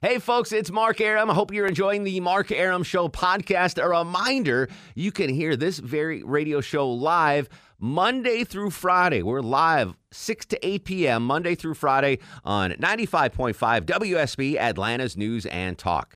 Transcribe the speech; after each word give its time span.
Hey, 0.00 0.20
folks, 0.20 0.52
it's 0.52 0.70
Mark 0.70 1.00
Arum. 1.00 1.28
I 1.28 1.34
hope 1.34 1.52
you're 1.52 1.66
enjoying 1.66 2.04
the 2.04 2.20
Mark 2.20 2.52
Arum 2.52 2.84
Show 2.84 3.08
podcast. 3.08 3.82
A 3.82 3.88
reminder 3.88 4.68
you 4.94 5.10
can 5.10 5.28
hear 5.28 5.56
this 5.56 5.80
very 5.80 6.22
radio 6.22 6.60
show 6.60 6.88
live 6.88 7.48
Monday 7.80 8.44
through 8.44 8.70
Friday. 8.70 9.24
We're 9.24 9.40
live 9.40 9.96
6 10.12 10.46
to 10.46 10.64
8 10.64 10.84
p.m., 10.84 11.24
Monday 11.24 11.56
through 11.56 11.74
Friday 11.74 12.20
on 12.44 12.74
95.5 12.74 13.56
WSB, 13.86 14.56
Atlanta's 14.56 15.16
News 15.16 15.46
and 15.46 15.76
Talk. 15.76 16.14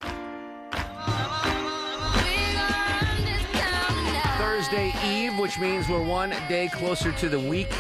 Thursday 4.39 4.93
Eve, 5.05 5.37
which 5.41 5.59
means 5.59 5.89
we're 5.89 6.05
one 6.05 6.31
day 6.49 6.69
closer 6.73 7.11
to 7.11 7.29
the 7.29 7.41
week 7.41 7.75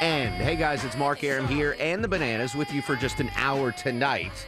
end. 0.00 0.32
Hey, 0.34 0.54
guys, 0.54 0.84
it's 0.84 0.96
Mark 0.96 1.24
Arum 1.24 1.48
here 1.48 1.74
and 1.80 2.04
the 2.04 2.08
Bananas 2.08 2.54
with 2.54 2.72
you 2.72 2.82
for 2.82 2.94
just 2.94 3.18
an 3.18 3.32
hour 3.34 3.72
tonight. 3.72 4.46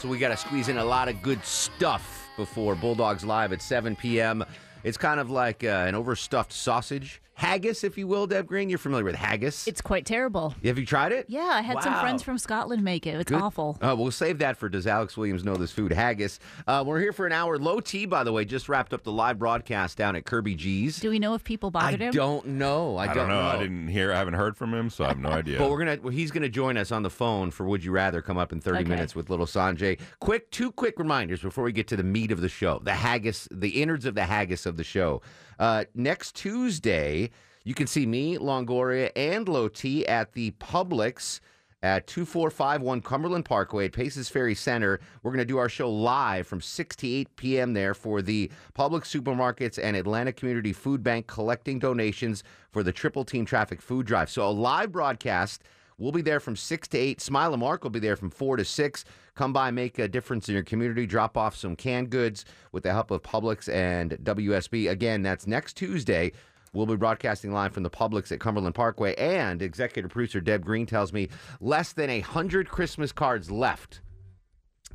So 0.00 0.08
we 0.08 0.16
got 0.16 0.30
to 0.30 0.36
squeeze 0.38 0.70
in 0.70 0.78
a 0.78 0.84
lot 0.84 1.10
of 1.10 1.20
good 1.20 1.44
stuff 1.44 2.30
before 2.38 2.74
Bulldogs 2.74 3.22
Live 3.22 3.52
at 3.52 3.60
7 3.60 3.94
p.m. 3.94 4.42
It's 4.82 4.96
kind 4.96 5.20
of 5.20 5.30
like 5.30 5.62
uh, 5.62 5.84
an 5.86 5.94
overstuffed 5.94 6.54
sausage 6.54 7.20
haggis, 7.40 7.82
if 7.84 7.96
you 7.98 8.06
will, 8.06 8.26
Deb 8.26 8.46
Green. 8.46 8.68
You're 8.68 8.78
familiar 8.78 9.04
with 9.04 9.14
haggis. 9.16 9.66
It's 9.66 9.80
quite 9.80 10.04
terrible. 10.06 10.54
Have 10.62 10.78
you 10.78 10.86
tried 10.86 11.12
it? 11.12 11.26
Yeah, 11.28 11.40
I 11.52 11.62
had 11.62 11.82
some 11.82 11.98
friends 12.00 12.22
from 12.22 12.38
Scotland 12.38 12.82
make 12.84 13.06
it. 13.06 13.14
It's 13.20 13.30
Good. 13.30 13.40
awful. 13.40 13.78
Uh, 13.80 13.94
we'll 13.98 14.10
save 14.10 14.38
that 14.38 14.56
for 14.56 14.68
Does 14.68 14.86
Alex 14.86 15.16
Williams 15.16 15.42
Know 15.44 15.56
This 15.56 15.72
Food? 15.72 15.92
Haggis. 15.92 16.38
Uh, 16.66 16.84
we're 16.86 17.00
here 17.00 17.12
for 17.12 17.26
an 17.26 17.32
hour. 17.32 17.58
Low 17.58 17.80
T, 17.80 18.04
by 18.06 18.22
the 18.24 18.32
way, 18.32 18.44
just 18.44 18.68
wrapped 18.68 18.92
up 18.92 19.02
the 19.02 19.12
live 19.12 19.38
broadcast 19.38 19.96
down 19.96 20.14
at 20.16 20.24
Kirby 20.24 20.54
G's. 20.54 21.00
Do 21.00 21.10
we 21.10 21.18
know 21.18 21.34
if 21.34 21.42
people 21.42 21.68
I 21.74 21.80
bothered 21.80 22.00
him? 22.02 22.08
I 22.08 22.12
don't 22.12 22.46
know. 22.46 22.96
I, 22.96 23.10
I 23.10 23.14
don't 23.14 23.28
know. 23.28 23.40
I 23.40 23.58
didn't 23.58 23.88
hear. 23.88 24.12
I 24.12 24.18
haven't 24.18 24.34
heard 24.34 24.56
from 24.56 24.72
him, 24.74 24.90
so 24.90 25.04
I 25.04 25.08
have 25.08 25.18
no 25.18 25.30
idea. 25.40 25.58
But 25.58 25.70
we're 25.70 25.78
gonna. 25.78 25.98
Well, 26.02 26.12
he's 26.12 26.30
gonna 26.30 26.48
join 26.48 26.76
us 26.76 26.92
on 26.92 27.02
the 27.02 27.10
phone 27.10 27.50
for 27.50 27.64
Would 27.66 27.82
You 27.82 27.92
Rather. 27.92 28.20
Come 28.22 28.36
up 28.38 28.52
in 28.52 28.60
thirty 28.60 28.80
Okay. 28.80 28.88
minutes 28.88 29.14
with 29.14 29.30
little 29.30 29.46
Sanjay. 29.46 29.98
Quick, 30.20 30.50
two 30.50 30.70
quick 30.72 30.98
reminders 30.98 31.40
before 31.40 31.64
we 31.64 31.72
get 31.72 31.86
to 31.88 31.96
the 31.96 32.02
meat 32.04 32.30
of 32.30 32.40
the 32.40 32.48
show. 32.48 32.80
The 32.82 32.92
haggis, 32.92 33.48
the 33.50 33.82
innards 33.82 34.04
of 34.04 34.14
the 34.14 34.24
haggis 34.24 34.66
of 34.66 34.76
the 34.76 34.84
show. 34.84 35.22
Uh, 35.58 35.84
next 35.94 36.34
Tuesday, 36.36 37.29
you 37.64 37.74
can 37.74 37.86
see 37.86 38.06
me, 38.06 38.38
Longoria, 38.38 39.10
and 39.16 39.48
Low 39.48 39.68
T 39.68 40.06
at 40.06 40.32
the 40.32 40.52
Publix 40.52 41.40
at 41.82 42.06
2451 42.06 43.00
Cumberland 43.00 43.44
Parkway 43.44 43.86
at 43.86 43.92
Paces 43.92 44.28
Ferry 44.28 44.54
Center. 44.54 45.00
We're 45.22 45.30
going 45.30 45.38
to 45.38 45.44
do 45.44 45.58
our 45.58 45.68
show 45.68 45.90
live 45.90 46.46
from 46.46 46.60
6 46.60 46.96
to 46.96 47.08
8 47.08 47.36
p.m. 47.36 47.72
there 47.72 47.94
for 47.94 48.22
the 48.22 48.50
Publix 48.74 49.04
Supermarkets 49.04 49.78
and 49.82 49.96
Atlanta 49.96 50.32
Community 50.32 50.72
Food 50.72 51.02
Bank 51.02 51.26
collecting 51.26 51.78
donations 51.78 52.44
for 52.70 52.82
the 52.82 52.92
Triple 52.92 53.24
Team 53.24 53.44
Traffic 53.44 53.80
Food 53.80 54.06
Drive. 54.06 54.30
So 54.30 54.46
a 54.46 54.50
live 54.50 54.92
broadcast. 54.92 55.62
We'll 55.96 56.12
be 56.12 56.22
there 56.22 56.40
from 56.40 56.56
6 56.56 56.88
to 56.88 56.98
8. 56.98 57.20
Smile 57.20 57.52
and 57.52 57.60
Mark 57.60 57.82
will 57.82 57.90
be 57.90 57.98
there 57.98 58.16
from 58.16 58.30
4 58.30 58.56
to 58.56 58.64
6. 58.64 59.04
Come 59.34 59.52
by, 59.52 59.70
make 59.70 59.98
a 59.98 60.08
difference 60.08 60.48
in 60.48 60.54
your 60.54 60.64
community, 60.64 61.06
drop 61.06 61.36
off 61.36 61.54
some 61.54 61.76
canned 61.76 62.10
goods 62.10 62.46
with 62.72 62.82
the 62.82 62.92
help 62.92 63.10
of 63.10 63.22
Publix 63.22 63.72
and 63.72 64.12
WSB. 64.22 64.90
Again, 64.90 65.22
that's 65.22 65.46
next 65.46 65.74
Tuesday. 65.74 66.32
We'll 66.72 66.86
be 66.86 66.96
broadcasting 66.96 67.52
live 67.52 67.72
from 67.72 67.82
the 67.82 67.90
Publix 67.90 68.30
at 68.30 68.38
Cumberland 68.38 68.76
Parkway. 68.76 69.14
And 69.16 69.60
executive 69.60 70.10
producer 70.10 70.40
Deb 70.40 70.64
Green 70.64 70.86
tells 70.86 71.12
me 71.12 71.28
less 71.60 71.92
than 71.92 72.08
a 72.10 72.20
100 72.20 72.68
Christmas 72.68 73.10
cards 73.10 73.50
left. 73.50 74.00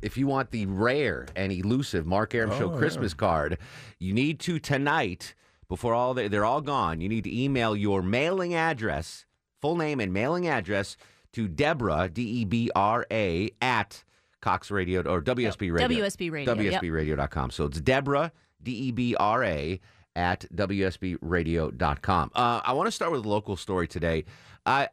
If 0.02 0.16
you 0.16 0.26
want 0.26 0.50
the 0.50 0.66
rare 0.66 1.26
and 1.36 1.52
elusive 1.52 2.06
Mark 2.06 2.34
Arum 2.34 2.50
Show 2.58 2.72
oh, 2.72 2.76
Christmas 2.76 3.14
card, 3.14 3.58
you 3.98 4.12
need 4.12 4.40
to 4.40 4.58
tonight, 4.58 5.34
before 5.68 5.94
all 5.94 6.14
the, 6.14 6.28
they're 6.28 6.44
all 6.44 6.60
gone, 6.60 7.00
you 7.00 7.08
need 7.08 7.24
to 7.24 7.42
email 7.42 7.74
your 7.74 8.02
mailing 8.02 8.54
address, 8.54 9.26
full 9.60 9.76
name 9.76 10.00
and 10.00 10.12
mailing 10.12 10.46
address 10.46 10.96
to 11.32 11.48
Deborah, 11.48 12.08
D 12.10 12.22
E 12.22 12.44
B 12.44 12.70
R 12.74 13.06
A, 13.10 13.50
at 13.60 14.04
Cox 14.40 14.70
Radio 14.70 15.00
or 15.00 15.20
WSB 15.20 15.72
Radio. 15.72 15.88
WSB 15.88 16.30
Radio, 16.30 16.54
WSB 16.54 16.70
yep. 16.70 16.82
WSBRadio.com. 16.82 17.50
So 17.50 17.64
it's 17.64 17.80
Deborah, 17.80 18.32
D 18.62 18.72
E 18.72 18.92
B 18.92 19.16
R 19.16 19.44
A, 19.44 19.80
at 20.16 20.46
WSBRadio.com. 20.54 22.30
Uh, 22.34 22.60
I 22.64 22.72
want 22.72 22.86
to 22.88 22.90
start 22.90 23.12
with 23.12 23.24
a 23.24 23.28
local 23.28 23.56
story 23.56 23.86
today. 23.86 24.24
I 24.64 24.88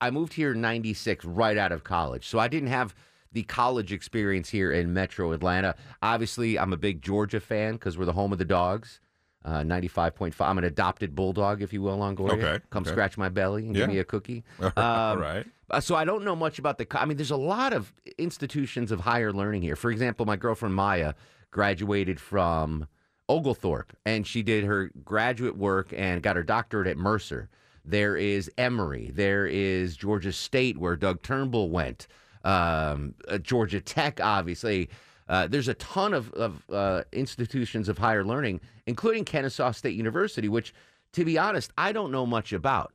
I 0.00 0.10
moved 0.10 0.32
here 0.34 0.52
in 0.52 0.60
96 0.60 1.24
right 1.24 1.58
out 1.58 1.72
of 1.72 1.82
college. 1.84 2.26
So 2.28 2.38
I 2.38 2.48
didn't 2.48 2.68
have 2.68 2.94
the 3.32 3.42
college 3.42 3.92
experience 3.92 4.48
here 4.48 4.72
in 4.72 4.94
Metro 4.94 5.32
Atlanta. 5.32 5.74
Obviously, 6.00 6.58
I'm 6.58 6.72
a 6.72 6.76
big 6.76 7.02
Georgia 7.02 7.40
fan 7.40 7.74
because 7.74 7.98
we're 7.98 8.04
the 8.06 8.12
home 8.12 8.32
of 8.32 8.38
the 8.38 8.44
dogs. 8.44 9.00
Uh, 9.44 9.60
95.5. 9.62 10.34
I'm 10.40 10.58
an 10.58 10.64
adopted 10.64 11.14
bulldog, 11.14 11.62
if 11.62 11.72
you 11.72 11.80
will, 11.82 11.96
Longoria. 11.98 12.32
Okay, 12.32 12.64
Come 12.70 12.82
okay. 12.82 12.90
scratch 12.90 13.16
my 13.16 13.28
belly 13.28 13.66
and 13.66 13.74
give 13.74 13.88
me 13.88 13.98
a 13.98 14.04
cookie. 14.04 14.44
All 14.60 14.72
Um, 14.76 15.18
right. 15.20 15.46
uh, 15.70 15.80
So 15.80 15.94
I 15.94 16.04
don't 16.04 16.24
know 16.24 16.36
much 16.36 16.58
about 16.58 16.76
the. 16.78 16.86
I 16.98 17.04
mean, 17.06 17.16
there's 17.16 17.30
a 17.30 17.36
lot 17.36 17.72
of 17.72 17.92
institutions 18.18 18.90
of 18.92 19.00
higher 19.00 19.32
learning 19.32 19.62
here. 19.62 19.76
For 19.76 19.90
example, 19.90 20.26
my 20.26 20.36
girlfriend 20.36 20.74
Maya 20.74 21.14
graduated 21.50 22.20
from 22.20 22.88
Oglethorpe, 23.28 23.92
and 24.06 24.26
she 24.26 24.42
did 24.42 24.64
her 24.64 24.90
graduate 25.04 25.56
work 25.56 25.92
and 25.96 26.22
got 26.22 26.36
her 26.36 26.42
doctorate 26.42 26.86
at 26.86 26.96
Mercer. 26.96 27.48
There 27.84 28.16
is 28.16 28.50
Emory. 28.58 29.10
There 29.14 29.46
is 29.46 29.96
Georgia 29.96 30.32
State, 30.32 30.78
where 30.78 30.96
Doug 30.96 31.22
Turnbull 31.22 31.70
went. 31.70 32.06
Um, 32.44 33.14
uh, 33.28 33.38
Georgia 33.38 33.80
Tech, 33.80 34.20
obviously. 34.22 34.88
Uh, 35.28 35.46
there's 35.46 35.68
a 35.68 35.74
ton 35.74 36.14
of, 36.14 36.32
of 36.32 36.62
uh, 36.70 37.02
institutions 37.12 37.88
of 37.88 37.98
higher 37.98 38.24
learning, 38.24 38.60
including 38.86 39.24
Kennesaw 39.24 39.72
State 39.72 39.94
University, 39.94 40.48
which, 40.48 40.72
to 41.12 41.24
be 41.24 41.36
honest, 41.36 41.70
I 41.76 41.92
don't 41.92 42.10
know 42.10 42.24
much 42.26 42.52
about. 42.52 42.92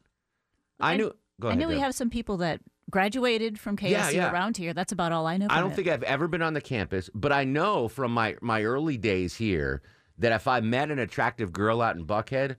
I 0.80 0.94
I- 0.94 0.98
knew. 0.98 1.12
Go 1.42 1.48
I 1.48 1.52
ahead. 1.52 1.62
know 1.62 1.68
we 1.68 1.80
have 1.80 1.96
some 1.96 2.10
people 2.12 2.38
that 2.38 2.62
graduated 2.92 3.60
from 3.60 3.76
KSU 3.76 3.90
Yeah, 3.90 4.10
yeah. 4.12 4.32
around 4.32 4.56
here. 4.56 4.74
That's 4.74 4.92
about 4.92 5.12
all 5.12 5.26
I 5.26 5.38
know. 5.38 5.48
I 5.50 5.60
don't 5.60 5.72
it. 5.72 5.76
think 5.76 5.88
I've 5.88 6.04
ever 6.04 6.28
been 6.28 6.44
on 6.44 6.54
the 6.54 6.62
campus, 6.62 7.10
but 7.16 7.32
I 7.32 7.44
know 7.44 7.88
from 7.88 8.14
my 8.14 8.36
my 8.40 8.64
early 8.64 8.98
days 8.98 9.36
here 9.36 9.82
that 10.20 10.32
if 10.32 10.48
I 10.48 10.60
met 10.62 10.92
an 10.92 11.00
attractive 11.00 11.52
girl 11.52 11.82
out 11.82 11.96
in 11.96 12.06
Buckhead, 12.06 12.58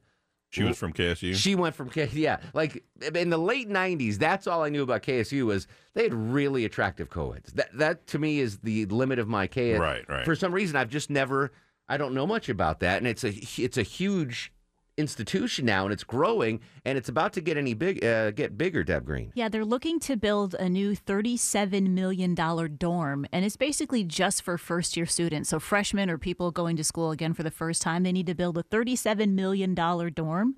She 0.50 0.62
was 0.64 0.78
from 0.78 0.92
KSU. 0.92 1.34
she 1.34 1.54
went 1.54 1.74
from 1.74 1.90
K. 1.90 2.08
Yeah, 2.12 2.38
like 2.52 2.84
in 3.14 3.30
the 3.30 3.38
late 3.38 3.68
'90s, 3.68 4.18
that's 4.18 4.46
all 4.46 4.62
I 4.62 4.68
knew 4.68 4.82
about 4.82 5.02
KSU 5.02 5.46
was 5.46 5.66
they 5.94 6.04
had 6.04 6.14
really 6.14 6.64
attractive 6.64 7.10
co-eds. 7.10 7.52
That 7.54 7.76
that 7.78 8.06
to 8.08 8.18
me 8.18 8.38
is 8.38 8.58
the 8.58 8.86
limit 8.86 9.18
of 9.18 9.28
my 9.28 9.46
K. 9.46 9.74
Right, 9.74 10.08
right. 10.08 10.24
For 10.24 10.34
some 10.36 10.52
reason, 10.52 10.76
I've 10.76 10.90
just 10.90 11.10
never. 11.10 11.50
I 11.88 11.96
don't 11.98 12.14
know 12.14 12.26
much 12.26 12.48
about 12.48 12.80
that, 12.80 12.98
and 12.98 13.06
it's 13.06 13.24
a 13.24 13.30
it's 13.62 13.76
a 13.76 13.82
huge 13.82 14.52
institution 14.96 15.66
now, 15.66 15.84
and 15.84 15.92
it's 15.92 16.04
growing, 16.04 16.60
and 16.84 16.96
it's 16.96 17.08
about 17.08 17.32
to 17.34 17.40
get 17.40 17.56
any 17.56 17.74
big 17.74 18.04
uh, 18.04 18.30
get 18.30 18.56
bigger. 18.56 18.84
Deb 18.84 19.04
Green. 19.04 19.32
Yeah, 19.34 19.48
they're 19.48 19.64
looking 19.64 19.98
to 20.00 20.16
build 20.16 20.54
a 20.54 20.68
new 20.68 20.94
$37 20.94 21.90
million 21.90 22.34
dorm, 22.34 23.26
and 23.32 23.44
it's 23.44 23.56
basically 23.56 24.04
just 24.04 24.42
for 24.42 24.58
first 24.58 24.96
year 24.96 25.06
students. 25.06 25.48
So, 25.50 25.58
freshmen 25.58 26.10
or 26.10 26.18
people 26.18 26.50
going 26.50 26.76
to 26.76 26.84
school 26.84 27.10
again 27.10 27.34
for 27.34 27.42
the 27.42 27.50
first 27.50 27.82
time, 27.82 28.02
they 28.02 28.12
need 28.12 28.26
to 28.26 28.34
build 28.34 28.58
a 28.58 28.62
$37 28.62 29.30
million 29.30 29.74
dorm, 29.74 30.56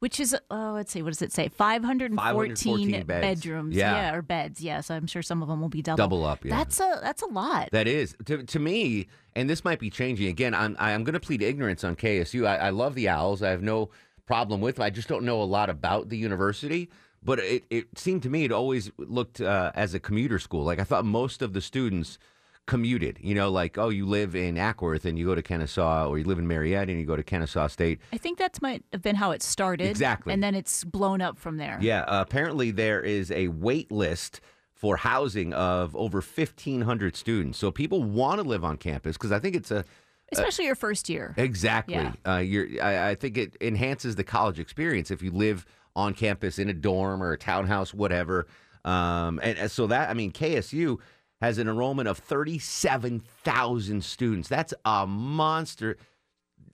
which 0.00 0.20
is, 0.20 0.36
oh, 0.50 0.72
let's 0.74 0.92
see, 0.92 1.02
what 1.02 1.10
does 1.10 1.22
it 1.22 1.32
say? 1.32 1.48
514, 1.48 2.16
514 2.16 3.04
bedrooms. 3.06 3.74
Yeah. 3.74 4.14
or 4.14 4.22
beds. 4.22 4.60
Yes, 4.60 4.90
I'm 4.90 5.06
sure 5.06 5.22
some 5.22 5.42
of 5.42 5.48
them 5.48 5.60
will 5.60 5.68
be 5.68 5.82
double. 5.82 5.96
Double 5.96 6.24
up, 6.24 6.44
yeah. 6.44 6.56
That's 6.56 6.80
a 6.80 6.98
that's 7.02 7.22
a 7.22 7.26
lot. 7.26 7.70
That 7.72 7.88
is 7.88 8.16
to, 8.26 8.42
to 8.42 8.58
me, 8.58 9.06
and 9.34 9.48
this 9.48 9.64
might 9.64 9.78
be 9.78 9.90
changing 9.90 10.28
again. 10.28 10.54
I'm 10.54 10.76
I'm 10.78 11.04
going 11.04 11.14
to 11.14 11.20
plead 11.20 11.42
ignorance 11.42 11.84
on 11.84 11.96
KSU. 11.96 12.46
I, 12.46 12.56
I 12.56 12.70
love 12.70 12.94
the 12.94 13.08
Owls. 13.08 13.42
I 13.42 13.50
have 13.50 13.62
no 13.62 13.90
problem 14.26 14.60
with. 14.60 14.76
them. 14.76 14.84
I 14.84 14.90
just 14.90 15.08
don't 15.08 15.24
know 15.24 15.42
a 15.42 15.44
lot 15.44 15.70
about 15.70 16.08
the 16.08 16.16
university. 16.18 16.90
But 17.26 17.38
it, 17.38 17.64
it 17.70 17.98
seemed 17.98 18.22
to 18.24 18.28
me 18.28 18.44
it 18.44 18.52
always 18.52 18.90
looked 18.98 19.40
uh, 19.40 19.72
as 19.74 19.94
a 19.94 19.98
commuter 20.00 20.38
school. 20.38 20.62
Like 20.62 20.78
I 20.78 20.84
thought 20.84 21.06
most 21.06 21.40
of 21.40 21.54
the 21.54 21.62
students 21.62 22.18
commuted. 22.66 23.18
You 23.20 23.34
know, 23.34 23.50
like 23.50 23.78
oh, 23.78 23.88
you 23.88 24.06
live 24.06 24.34
in 24.34 24.56
Acworth 24.56 25.04
and 25.04 25.18
you 25.18 25.26
go 25.26 25.34
to 25.34 25.42
Kennesaw, 25.42 26.08
or 26.08 26.18
you 26.18 26.24
live 26.24 26.38
in 26.38 26.46
Marietta 26.46 26.90
and 26.90 27.00
you 27.00 27.06
go 27.06 27.16
to 27.16 27.22
Kennesaw 27.22 27.66
State. 27.68 28.00
I 28.12 28.18
think 28.18 28.38
that's 28.38 28.62
might 28.62 28.82
have 28.92 29.02
been 29.02 29.16
how 29.16 29.30
it 29.32 29.42
started. 29.42 29.88
Exactly. 29.88 30.32
And 30.32 30.42
then 30.42 30.54
it's 30.54 30.84
blown 30.84 31.20
up 31.20 31.38
from 31.38 31.56
there. 31.56 31.78
Yeah, 31.80 32.02
uh, 32.02 32.22
apparently 32.22 32.70
there 32.70 33.00
is 33.00 33.30
a 33.30 33.48
wait 33.48 33.90
list 33.90 34.40
for 34.72 34.96
housing 34.96 35.54
of 35.54 35.96
over 35.96 36.18
1,500 36.18 37.16
students. 37.16 37.58
So 37.58 37.70
people 37.70 38.02
want 38.02 38.42
to 38.42 38.46
live 38.46 38.64
on 38.64 38.76
campus 38.76 39.16
because 39.16 39.32
I 39.32 39.38
think 39.38 39.56
it's 39.56 39.70
a 39.70 39.84
Especially 40.32 40.66
your 40.66 40.74
first 40.74 41.08
year. 41.08 41.34
Exactly. 41.36 41.94
Yeah. 41.94 42.12
Uh, 42.26 42.38
you're, 42.38 42.66
I, 42.82 43.10
I 43.10 43.14
think 43.14 43.36
it 43.36 43.56
enhances 43.60 44.16
the 44.16 44.24
college 44.24 44.58
experience 44.58 45.10
if 45.10 45.22
you 45.22 45.30
live 45.30 45.66
on 45.94 46.14
campus 46.14 46.58
in 46.58 46.68
a 46.68 46.72
dorm 46.72 47.22
or 47.22 47.32
a 47.32 47.38
townhouse, 47.38 47.94
whatever. 47.94 48.46
Um, 48.84 49.40
and, 49.42 49.56
and 49.58 49.70
so 49.70 49.86
that, 49.86 50.10
I 50.10 50.14
mean, 50.14 50.32
KSU 50.32 50.98
has 51.44 51.58
an 51.58 51.68
enrollment 51.68 52.08
of 52.08 52.18
37,000 52.18 54.02
students. 54.02 54.48
That's 54.48 54.74
a 54.84 55.06
monster. 55.06 55.98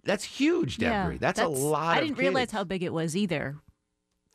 That's 0.04 0.24
huge, 0.24 0.78
Deborah. 0.78 1.18
that's, 1.18 1.40
a 1.40 1.48
lot 1.48 1.98
I 1.98 2.00
didn't 2.00 2.18
realize 2.18 2.42
kids. 2.42 2.52
how 2.52 2.64
big 2.64 2.82
it 2.82 2.92
was 2.92 3.16
either. 3.16 3.56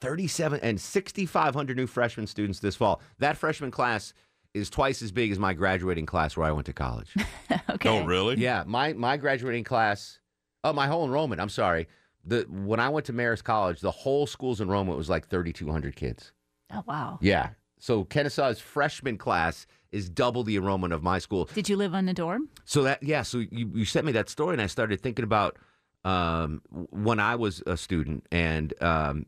37 0.01 0.59
and 0.61 0.79
6,500 0.79 1.77
new 1.77 1.87
freshman 1.87 2.27
students 2.27 2.59
this 2.59 2.75
fall. 2.75 3.01
That 3.19 3.37
freshman 3.37 3.71
class 3.71 4.13
is 4.53 4.69
twice 4.69 5.01
as 5.01 5.11
big 5.11 5.31
as 5.31 5.39
my 5.39 5.53
graduating 5.53 6.05
class 6.05 6.37
where 6.37 6.45
I 6.45 6.51
went 6.51 6.65
to 6.67 6.73
college. 6.73 7.13
okay. 7.69 7.89
Oh, 7.89 8.05
really? 8.05 8.35
yeah, 8.37 8.63
my 8.67 8.93
my 8.93 9.17
graduating 9.17 9.63
class, 9.63 10.19
oh, 10.63 10.73
my 10.73 10.87
whole 10.87 11.05
enrollment. 11.05 11.41
I'm 11.41 11.49
sorry. 11.49 11.87
The 12.25 12.45
when 12.49 12.79
I 12.79 12.89
went 12.89 13.05
to 13.07 13.13
Marist 13.13 13.43
College, 13.43 13.79
the 13.81 13.91
whole 13.91 14.27
school's 14.27 14.61
enrollment 14.61 14.97
was 14.97 15.09
like 15.09 15.27
3,200 15.27 15.95
kids. 15.95 16.31
Oh 16.73 16.83
wow. 16.85 17.19
Yeah. 17.21 17.49
So 17.79 18.03
Kennesaw's 18.03 18.59
freshman 18.59 19.17
class 19.17 19.67
is 19.95 20.09
double 20.09 20.43
the 20.43 20.57
enrollment 20.57 20.93
of 20.93 21.01
my 21.01 21.19
school. 21.19 21.49
Did 21.53 21.69
you 21.69 21.77
live 21.77 21.95
on 21.95 22.05
the 22.05 22.13
dorm? 22.13 22.49
So 22.65 22.83
that 22.83 23.01
yeah, 23.01 23.21
so 23.21 23.39
you, 23.39 23.71
you 23.73 23.85
sent 23.85 24.05
me 24.05 24.11
that 24.11 24.29
story, 24.29 24.53
and 24.53 24.61
I 24.61 24.67
started 24.67 24.99
thinking 25.01 25.23
about 25.23 25.57
um, 26.03 26.61
when 26.91 27.19
I 27.19 27.35
was 27.35 27.63
a 27.65 27.77
student, 27.77 28.27
and 28.31 28.73
um, 28.83 29.25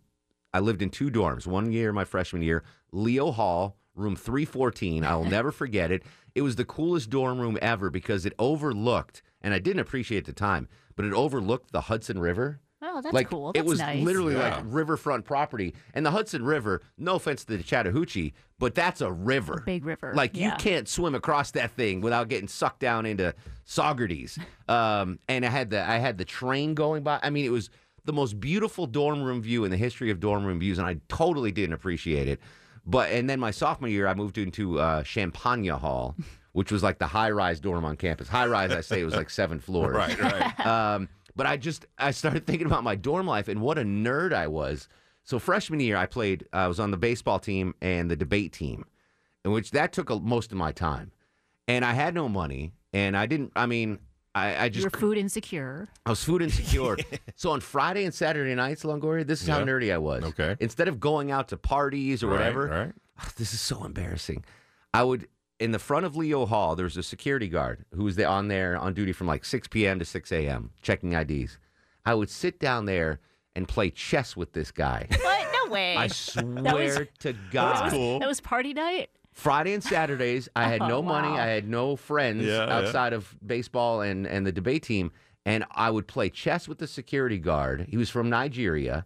I 0.54 0.60
lived 0.60 0.81
in 0.81 0.90
two 0.90 1.10
dorms. 1.10 1.48
One 1.48 1.72
year, 1.72 1.94
my 1.94 2.04
freshman 2.04 2.42
year, 2.42 2.64
Leo 2.92 3.31
Hall, 3.31 3.78
room 3.96 4.16
three 4.18 4.46
fourteen. 4.46 5.06
I 5.06 5.16
will 5.16 5.25
never 5.38 5.52
forget 5.52 5.90
it. 5.90 6.04
It 6.36 6.42
was 6.42 6.58
the 6.58 6.66
coolest 6.66 7.10
dorm 7.10 7.40
room 7.40 7.58
ever 7.62 7.90
because 7.90 8.25
it 8.25 8.34
overlooked, 8.38 9.22
and 9.42 9.54
I 9.54 9.60
didn't 9.60 9.80
appreciate 9.80 10.25
the 10.25 10.34
time, 10.34 10.68
but 10.96 11.06
it 11.06 11.14
overlooked 11.14 11.72
the 11.72 11.81
Hudson 11.81 12.19
River. 12.19 12.60
Oh, 12.82 13.02
that's 13.02 13.14
like 13.14 13.30
cool. 13.30 13.52
it 13.56 13.66
was 13.66 13.80
nice. 13.80 14.04
literally 14.04 14.34
Yeah. 14.36 14.56
like 14.58 14.64
riverfront 14.68 15.26
property, 15.26 15.74
and 15.94 16.06
the 16.06 16.12
Hudson 16.12 16.44
River. 16.46 16.82
No 16.98 17.16
offense 17.16 17.44
to 17.46 17.58
the 17.58 17.64
Chattahoochee, 17.64 18.34
but 18.60 18.76
that's 18.76 19.02
a 19.02 19.12
river. 19.12 19.64
big 19.66 19.84
river. 19.86 20.14
Like 20.16 20.36
you 20.38 20.52
can't 20.60 20.88
swim 20.88 21.16
across 21.16 21.52
that 21.52 21.72
thing 21.72 22.02
without 22.02 22.28
getting 22.28 22.48
sucked 22.48 22.80
down 22.80 23.06
into 23.06 23.34
Saugerties. 23.66 24.40
Um, 24.70 25.18
and 25.30 25.46
I 25.46 25.50
had 25.50 25.70
the 25.70 25.82
I 25.82 25.98
had 25.98 26.18
the 26.18 26.26
train 26.26 26.74
going 26.74 27.02
by. 27.02 27.22
I 27.24 27.30
mean, 27.30 27.46
it 27.46 27.52
was 27.52 27.70
the 28.04 28.12
most 28.12 28.38
beautiful 28.38 28.86
dorm 28.86 29.24
room 29.24 29.42
view 29.42 29.64
in 29.64 29.72
the 29.72 29.78
history 29.78 30.12
of 30.12 30.20
dorm 30.20 30.46
room 30.46 30.60
views, 30.60 30.78
and 30.78 30.86
I 30.86 30.98
totally 31.08 31.54
didn't 31.54 31.72
appreciate 31.74 32.28
it. 32.28 32.42
But 32.86 33.12
and 33.14 33.30
then 33.30 33.40
my 33.40 33.52
sophomore 33.52 33.88
year, 33.90 34.08
I 34.08 34.14
moved 34.14 34.38
into 34.38 34.78
uh, 34.80 35.04
Champagnat 35.04 35.80
Hall, 35.80 36.18
which 36.52 36.70
was 36.70 36.84
like 36.84 37.00
the 37.00 37.08
high 37.08 37.30
rise 37.32 37.62
dorm 37.62 37.86
on 37.86 37.96
campus. 37.96 38.28
High 38.28 38.48
rise, 38.48 38.72
I 38.72 38.82
say, 38.82 39.00
it 39.00 39.06
was 39.06 39.16
like 39.16 39.30
seven 39.30 39.60
floors. 39.62 39.96
Right, 39.96 40.20
right. 40.20 40.66
Um, 40.68 41.08
but 41.38 41.45
I 41.45 41.56
just 41.56 41.86
I 41.98 42.12
started 42.12 42.45
thinking 42.48 42.68
about 42.68 42.84
my 42.84 42.95
dorm 42.95 43.25
life 43.28 43.48
and 43.48 43.62
what 43.62 43.78
a 43.78 43.84
nerd 43.84 44.34
I 44.34 44.48
was. 44.48 44.89
So 45.24 45.39
freshman 45.39 45.80
year, 45.80 45.95
I 45.98 46.06
played. 46.06 46.48
I 46.51 46.68
was 46.68 46.80
on 46.80 46.92
the 46.92 46.98
baseball 46.98 47.39
team 47.39 47.75
and 47.81 48.10
the 48.12 48.16
debate 48.16 48.51
team, 48.54 48.86
in 49.45 49.51
which 49.51 49.72
that 49.72 49.94
took 49.94 50.10
a, 50.10 50.19
most 50.19 50.51
of 50.51 50.57
my 50.57 50.72
time. 50.72 51.12
And 51.68 51.84
I 51.86 51.94
had 51.94 52.13
no 52.13 52.28
money, 52.30 52.74
and 52.94 53.16
I 53.16 53.25
didn't. 53.25 53.51
I 53.56 53.66
mean, 53.66 54.00
I, 54.34 54.56
I 54.56 54.63
you 54.66 54.69
just 54.72 54.86
were 54.86 54.89
food 55.00 55.18
insecure. 55.18 55.89
I 56.06 56.12
was 56.12 56.24
food 56.24 56.42
insecure. 56.42 56.95
so 57.36 57.51
on 57.51 57.60
Friday 57.60 58.06
and 58.06 58.13
Saturday 58.13 58.56
nights, 58.56 58.83
Longoria, 58.83 59.28
this 59.28 59.42
is 59.42 59.48
how 59.50 59.60
Yeah. 59.60 59.66
nerdy 59.66 59.94
I 59.94 59.98
was. 59.98 60.24
Okay. 60.24 60.56
Instead 60.62 60.88
of 60.88 61.00
going 61.00 61.30
out 61.30 61.50
to 61.50 61.57
parties 61.57 62.24
or 62.24 62.28
Right, 62.28 62.38
whatever, 62.38 62.68
right. 62.68 62.94
this 63.36 63.54
is 63.54 63.60
so 63.60 63.83
embarrassing. 63.83 64.45
I 64.94 65.04
would 65.04 65.28
in 65.59 65.71
the 65.71 65.80
front 65.80 66.06
of 66.06 66.15
Leo 66.15 66.45
Hall. 66.45 66.75
There 66.75 66.83
was 66.86 66.98
a 66.98 67.04
security 67.04 67.48
guard 67.48 67.86
who 67.95 68.04
was 68.04 68.15
there 68.15 68.27
on 68.30 68.48
there 68.48 68.77
on 68.77 68.94
duty 68.94 69.12
from 69.13 69.27
like 69.27 69.44
6 69.45 69.68
p.m. 69.69 70.00
to 70.00 70.06
6 70.06 70.31
a.m. 70.31 70.71
checking 70.81 71.13
IDs. 71.13 71.57
I 72.06 72.13
would 72.13 72.30
sit 72.30 72.59
down 72.59 72.86
there 72.86 73.19
and 73.56 73.68
play 73.68 73.89
chess 73.89 74.36
with 74.38 74.54
this 74.54 74.71
guy. 74.71 75.07
What? 75.21 75.48
No 75.65 75.71
way. 75.74 75.98
I 75.98 76.07
swear 76.07 77.07
to 77.19 77.33
God. 77.51 77.92
cool. 77.92 78.19
That 78.19 78.27
was 78.27 78.39
party 78.39 78.74
night. 78.74 79.09
Friday 79.33 79.74
and 79.74 79.83
Saturdays, 79.83 80.48
I 80.56 80.63
had 80.69 80.81
oh, 80.83 80.88
no 80.88 80.98
Oh, 80.98 81.01
money. 81.01 81.27
wow. 81.30 81.36
I 81.36 81.45
had 81.48 81.68
no 81.68 81.95
friends 81.98 82.45
Yeah, 82.45 82.65
yeah. 82.65 82.77
outside 82.77 83.12
of 83.13 83.36
baseball 83.45 84.00
and, 84.01 84.25
and 84.25 84.45
the 84.48 84.51
debate 84.54 84.83
team. 84.83 85.12
And 85.45 85.65
I 85.71 85.89
would 85.89 86.07
play 86.07 86.30
chess 86.30 86.68
with 86.68 86.77
the 86.77 86.88
security 86.88 87.38
guard. 87.38 87.88
He 87.89 87.98
was 87.98 88.09
from 88.09 88.30
Nigeria. 88.30 89.06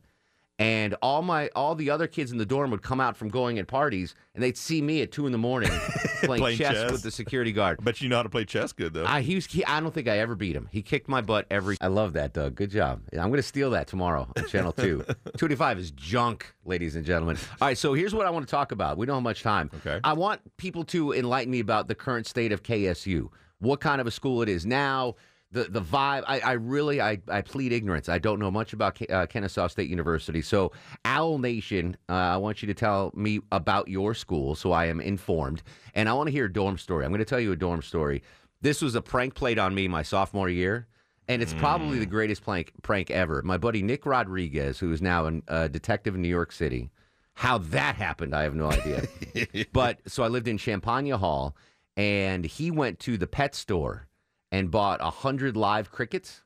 And 0.61 0.95
all 1.01 1.23
my 1.23 1.49
all 1.55 1.73
the 1.73 1.89
other 1.89 2.05
kids 2.05 2.31
in 2.31 2.37
the 2.37 2.45
dorm 2.45 2.69
would 2.69 2.83
come 2.83 2.99
out 3.01 3.17
from 3.17 3.29
going 3.29 3.57
at 3.57 3.65
parties 3.67 4.13
and 4.35 4.43
they'd 4.43 4.55
see 4.57 4.79
me 4.81 5.01
at 5.01 5.11
two 5.11 5.25
in 5.25 5.31
the 5.31 5.37
morning 5.39 5.71
playing, 6.23 6.39
Playing 6.39 6.57
chess, 6.59 6.73
chess. 6.73 6.91
with 6.91 7.01
the 7.01 7.09
security 7.09 7.51
guard. 7.51 7.79
I 7.81 7.83
bet 7.83 7.99
you 7.99 8.09
know 8.09 8.17
how 8.17 8.23
to 8.23 8.29
play 8.29 8.45
chess 8.45 8.71
good 8.71 8.93
though. 8.93 9.05
I 9.05 9.21
he 9.21 9.35
was, 9.35 9.47
he, 9.47 9.65
I 9.65 9.79
don't 9.79 9.91
think 9.91 10.07
I 10.07 10.19
ever 10.19 10.35
beat 10.35 10.55
him. 10.55 10.69
He 10.71 10.83
kicked 10.83 11.07
my 11.09 11.21
butt 11.21 11.47
every. 11.49 11.77
I 11.81 11.87
love 11.87 12.13
that, 12.13 12.33
Doug. 12.33 12.53
Good 12.55 12.69
job. 12.69 13.01
I'm 13.11 13.29
going 13.29 13.33
to 13.33 13.41
steal 13.43 13.71
that 13.71 13.87
tomorrow 13.87 14.27
on 14.37 14.47
Channel 14.47 14.71
Two. 14.71 15.03
Two 15.37 15.47
eighty 15.47 15.55
five 15.55 15.79
is 15.79 15.89
junk, 15.91 16.53
ladies 16.63 16.95
and 16.95 17.03
gentlemen. 17.05 17.37
All 17.59 17.67
right, 17.67 17.77
so 17.77 17.95
here's 17.95 18.13
what 18.13 18.27
I 18.27 18.29
want 18.29 18.47
to 18.47 18.51
talk 18.51 18.71
about. 18.71 18.97
We 18.97 19.07
don't 19.07 19.15
have 19.15 19.23
much 19.23 19.41
time. 19.41 19.71
Okay. 19.73 19.99
I 20.03 20.13
want 20.13 20.41
people 20.57 20.83
to 20.85 21.13
enlighten 21.13 21.49
me 21.51 21.59
about 21.59 21.87
the 21.87 21.95
current 21.95 22.27
state 22.27 22.51
of 22.51 22.61
KSU. 22.61 23.29
What 23.59 23.79
kind 23.79 23.99
of 23.99 24.05
a 24.05 24.11
school 24.11 24.41
it 24.43 24.49
is 24.49 24.65
now. 24.65 25.15
The, 25.53 25.65
the 25.65 25.81
vibe, 25.81 26.23
I, 26.27 26.39
I 26.39 26.51
really, 26.53 27.01
I, 27.01 27.19
I 27.27 27.41
plead 27.41 27.73
ignorance. 27.73 28.07
I 28.07 28.19
don't 28.19 28.39
know 28.39 28.49
much 28.49 28.71
about 28.71 28.95
Ke- 28.95 29.11
uh, 29.11 29.25
Kennesaw 29.25 29.67
State 29.67 29.89
University. 29.89 30.41
So, 30.41 30.71
Owl 31.03 31.39
Nation, 31.39 31.97
uh, 32.07 32.13
I 32.13 32.37
want 32.37 32.61
you 32.61 32.67
to 32.67 32.73
tell 32.73 33.11
me 33.15 33.41
about 33.51 33.89
your 33.89 34.13
school 34.13 34.55
so 34.55 34.71
I 34.71 34.85
am 34.85 35.01
informed. 35.01 35.61
And 35.93 36.07
I 36.07 36.13
want 36.13 36.27
to 36.27 36.31
hear 36.31 36.45
a 36.45 36.53
dorm 36.53 36.77
story. 36.77 37.03
I'm 37.03 37.11
going 37.11 37.19
to 37.19 37.25
tell 37.25 37.39
you 37.39 37.51
a 37.51 37.57
dorm 37.57 37.81
story. 37.81 38.23
This 38.61 38.81
was 38.81 38.95
a 38.95 39.01
prank 39.01 39.33
played 39.35 39.59
on 39.59 39.75
me 39.75 39.87
my 39.87 40.03
sophomore 40.03 40.47
year, 40.47 40.87
and 41.27 41.41
it's 41.41 41.53
probably 41.53 41.97
the 41.99 42.05
greatest 42.05 42.43
prank 42.43 42.71
prank 42.83 43.09
ever. 43.09 43.41
My 43.41 43.57
buddy 43.57 43.81
Nick 43.81 44.05
Rodriguez, 44.05 44.79
who 44.79 44.91
is 44.91 45.01
now 45.01 45.27
a 45.27 45.41
uh, 45.47 45.67
detective 45.67 46.15
in 46.15 46.21
New 46.21 46.29
York 46.29 46.51
City, 46.51 46.91
how 47.33 47.57
that 47.57 47.95
happened, 47.95 48.35
I 48.35 48.43
have 48.43 48.55
no 48.55 48.71
idea. 48.71 49.07
but 49.73 49.99
so 50.07 50.23
I 50.23 50.27
lived 50.27 50.47
in 50.47 50.57
Champagnat 50.57 51.19
Hall, 51.19 51.55
and 51.97 52.45
he 52.45 52.69
went 52.69 52.99
to 52.99 53.17
the 53.17 53.27
pet 53.27 53.55
store 53.55 54.07
and 54.51 54.69
bought 54.71 54.99
a 55.01 55.09
hundred 55.09 55.55
live 55.57 55.91
crickets 55.91 56.41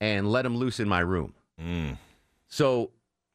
and 0.00 0.30
let 0.30 0.42
them 0.42 0.56
loose 0.56 0.80
in 0.80 0.88
my 0.88 1.00
room. 1.00 1.34
Mm, 1.60 1.96
So 2.48 2.90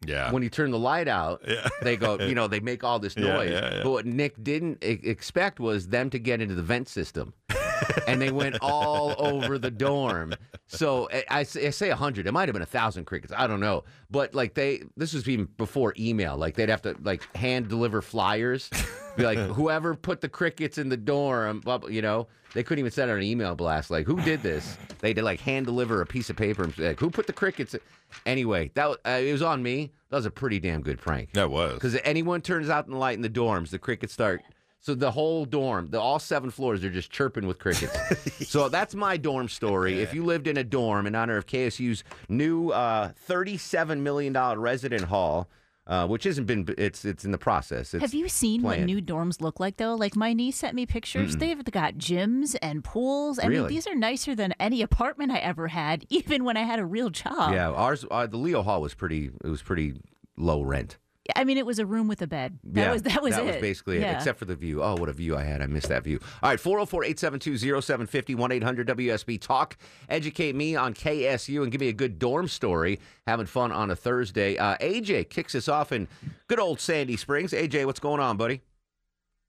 yeah. 0.06 0.32
when 0.32 0.44
you 0.44 0.50
turn 0.50 0.72
the 0.72 0.80
light 0.80 1.08
out, 1.08 1.42
Yeah. 1.48 1.68
they 1.82 1.96
go, 1.98 2.20
you 2.20 2.36
know, 2.40 2.48
they 2.48 2.60
make 2.60 2.84
all 2.84 3.00
this 3.00 3.16
noise. 3.18 3.52
yeah, 3.52 3.76
yeah. 3.78 3.84
But 3.84 3.92
what 3.92 4.06
Nick 4.06 4.42
didn't 4.44 4.84
e- 4.84 5.00
expect 5.04 5.60
was 5.60 5.88
them 5.90 6.10
to 6.12 6.20
get 6.20 6.42
into 6.42 6.56
the 6.56 6.64
vent 6.64 6.88
system. 6.90 7.34
and 8.08 8.22
they 8.22 8.32
went 8.32 8.58
all 8.62 9.16
over 9.18 9.58
the 9.58 9.72
dorm. 9.72 10.34
So 10.68 11.08
I, 11.14 11.24
I 11.30 11.44
say- 11.44 11.68
I 11.68 11.70
say 11.70 11.90
a 11.90 11.96
hundred. 11.96 12.28
It 12.28 12.32
might 12.32 12.48
have 12.50 12.54
been 12.54 12.62
a 12.62 12.66
thousand 12.66 13.06
crickets. 13.06 13.32
I 13.36 13.48
don't 13.48 13.60
know. 13.60 13.84
But 14.12 14.34
like 14.34 14.54
they, 14.56 14.82
this 14.98 15.14
was 15.14 15.28
even 15.30 15.48
before 15.58 15.94
email. 15.98 16.36
Like 16.38 16.56
they'd 16.56 16.70
have 16.70 16.82
to 16.84 16.96
like 17.02 17.24
hand 17.36 17.68
deliver 17.70 18.02
flyers. 18.02 18.70
Be 19.18 19.24
like, 19.24 19.38
whoever 19.56 19.96
put 19.96 20.22
the 20.22 20.30
crickets 20.30 20.78
in 20.78 20.90
the 20.90 20.98
dorm, 20.98 21.62
you 21.90 22.02
know, 22.02 22.28
they 22.54 22.64
couldn't 22.64 22.80
even 22.80 22.92
send 22.92 23.12
out 23.12 23.18
an 23.18 23.24
email 23.24 23.56
blast. 23.56 23.92
Like, 23.92 24.06
who 24.06 24.22
did 24.22 24.42
this? 24.42 24.78
They 25.00 25.14
did 25.14 25.24
like 25.24 25.40
hand 25.40 25.66
deliver 25.66 26.02
a 26.02 26.06
piece 26.06 26.30
of 26.30 26.36
paper 26.38 26.64
and 26.64 26.78
like, 26.78 27.00
who 27.00 27.10
put 27.10 27.28
the 27.28 27.34
crickets? 27.34 27.74
in-" 27.74 27.82
Anyway, 28.26 28.72
that 28.76 28.88
was, 28.88 28.98
uh, 29.06 29.20
it 29.22 29.32
was 29.32 29.42
on 29.42 29.62
me. 29.62 29.92
That 30.10 30.16
was 30.18 30.26
a 30.26 30.32
pretty 30.32 30.60
damn 30.60 30.82
good 30.82 31.00
prank. 31.00 31.34
that 31.34 31.50
was. 31.52 31.74
Because 31.74 31.98
anyone 32.06 32.42
turns 32.42 32.70
out 32.70 32.86
in 32.86 32.92
the 32.94 32.98
light 32.98 33.16
in 33.16 33.22
the 33.22 33.30
dorms, 33.30 33.70
the 33.72 33.80
crickets 33.80 34.14
start. 34.14 34.42
So 34.80 34.96
the 34.96 35.12
whole 35.12 35.44
dorm, 35.44 35.90
the 35.90 36.00
all 36.00 36.18
seven 36.20 36.50
floors, 36.50 36.84
are 36.86 36.90
just 36.90 37.12
chirping 37.12 37.46
with 37.46 37.60
crickets. 37.60 38.48
so 38.48 38.70
that's 38.70 38.96
my 38.96 39.18
dorm 39.18 39.50
story. 39.50 40.00
If 40.00 40.14
you 40.14 40.24
lived 40.24 40.48
in 40.48 40.56
a 40.56 40.64
dorm 40.64 41.06
in 41.08 41.16
honor 41.16 41.36
of 41.36 41.46
KSU's 41.46 42.06
new 42.30 42.70
uh, 42.70 43.12
thirty-seven 43.26 44.02
million 44.02 44.32
dollar 44.32 44.58
resident 44.60 45.04
hall, 45.04 45.50
uh, 45.88 46.06
which 46.06 46.26
hasn't 46.26 46.48
been, 46.48 46.68
it's 46.78 47.06
it's 47.06 47.24
in 47.24 47.32
the 47.32 47.38
process. 47.38 47.94
It's, 47.94 48.02
Have 48.02 48.14
you 48.14 48.28
seen 48.28 48.62
what 48.62 48.82
new 48.82 49.02
dorms 49.02 49.42
look 49.42 49.60
like 49.60 49.78
though? 49.78 49.96
Like 49.96 50.16
my 50.16 50.34
niece 50.34 50.58
sent 50.58 50.76
me 50.76 50.86
pictures. 50.86 51.38
They've 51.38 51.64
got 51.64 51.96
gyms 51.96 52.56
and 52.62 52.84
pools. 52.84 53.40
I 53.42 53.48
mean, 53.48 53.68
these 53.68 53.88
are 53.88 53.96
nicer 53.96 54.36
than 54.36 54.54
any 54.60 54.82
apartment 54.82 55.32
I 55.32 55.38
ever 55.38 55.70
had, 55.70 56.06
even 56.10 56.44
when 56.44 56.58
I 56.58 56.64
had 56.64 56.80
a 56.80 56.86
real 56.86 57.10
job. 57.10 57.54
Yeah, 57.54 57.70
ours, 57.70 58.06
uh, 58.12 58.28
the 58.28 58.38
Leo 58.38 58.62
Hall 58.62 58.82
was 58.82 58.94
pretty. 58.94 59.32
It 59.44 59.48
was 59.48 59.62
pretty 59.62 59.96
low 60.36 60.62
rent. 60.62 60.98
I 61.36 61.44
mean, 61.44 61.58
it 61.58 61.66
was 61.66 61.80
a 61.80 61.86
room 61.86 62.08
with 62.08 62.22
a 62.22 62.28
bed. 62.28 62.60
That 62.64 62.82
yeah, 62.82 62.92
was 62.92 63.02
that 63.04 63.22
was 63.22 63.34
it. 63.34 63.38
that 63.38 63.44
it. 63.44 63.54
was 63.54 63.62
basically 63.62 63.98
it, 63.98 64.16
except 64.16 64.40
for 64.40 64.46
the 64.46 64.56
view. 64.56 64.84
Oh, 64.84 64.96
what 64.96 65.10
a 65.10 65.14
view 65.14 65.36
I 65.36 65.44
had! 65.44 65.62
I 65.62 65.68
missed 65.68 65.90
that 65.90 66.04
view. 66.04 66.20
All 66.42 66.50
right, 66.50 66.60
404-872-0750, 66.60 68.36
1-800-WSB. 68.36 69.42
Talk, 69.42 69.78
educate 70.10 70.56
me 70.56 70.76
on 70.76 70.94
KSU, 70.94 71.64
and 71.64 71.72
give 71.72 71.82
me 71.82 71.90
a 71.90 71.94
good 71.94 72.20
dorm 72.20 72.48
story. 72.48 73.00
Having 73.26 73.48
fun 73.48 73.72
on 73.72 73.92
a 73.92 73.96
Thursday. 73.96 74.58
Uh, 74.58 74.78
AJ 74.78 75.30
kicks 75.30 75.56
us 75.56 75.68
off 75.68 75.92
in 75.92 76.08
good 76.48 76.60
old 76.60 76.80
Sandy 76.80 77.18
Springs. 77.18 77.52
AJ, 77.52 77.86
what's 77.86 78.00
going 78.00 78.20
on, 78.20 78.38
buddy? 78.38 78.62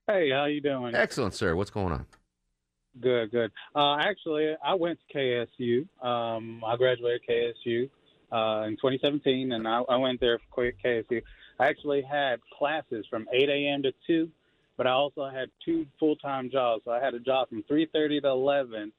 Hey, 0.07 0.31
how 0.31 0.47
you 0.47 0.61
doing? 0.61 0.95
Excellent, 0.95 1.35
sir. 1.35 1.55
What's 1.55 1.71
going 1.71 1.93
on? 1.93 2.07
Good, 3.01 3.31
good. 3.31 3.53
Uh, 3.75 3.97
actually, 3.97 4.55
I 4.65 4.75
went 4.75 4.99
to 5.13 5.19
KSU. 5.19 5.87
Um, 6.05 6.63
I 6.65 6.77
graduated 6.77 7.21
KSU 7.29 7.91
uh, 8.33 8.67
in 8.67 8.77
2017, 8.77 9.53
and 9.53 9.69
I, 9.69 9.83
I 9.89 9.97
went 9.97 10.21
there 10.21 10.39
for 10.55 10.71
KSU. 10.85 11.23
I 11.59 11.67
actually 11.67 12.03
had 12.03 12.41
classes 12.57 13.07
from 13.11 13.27
8 13.33 13.49
a.m. 13.49 13.83
to 13.83 13.93
2, 14.07 14.31
but 14.77 14.87
I 14.87 14.91
also 14.91 15.29
had 15.29 15.51
two 15.65 15.87
full-time 15.99 16.51
jobs. 16.51 16.83
So 16.85 16.93
I 16.93 17.03
had 17.03 17.15
a 17.15 17.21
job 17.21 17.49
from 17.49 17.63
3:30 17.65 18.23
to 18.23 18.29
11, 18.29 18.93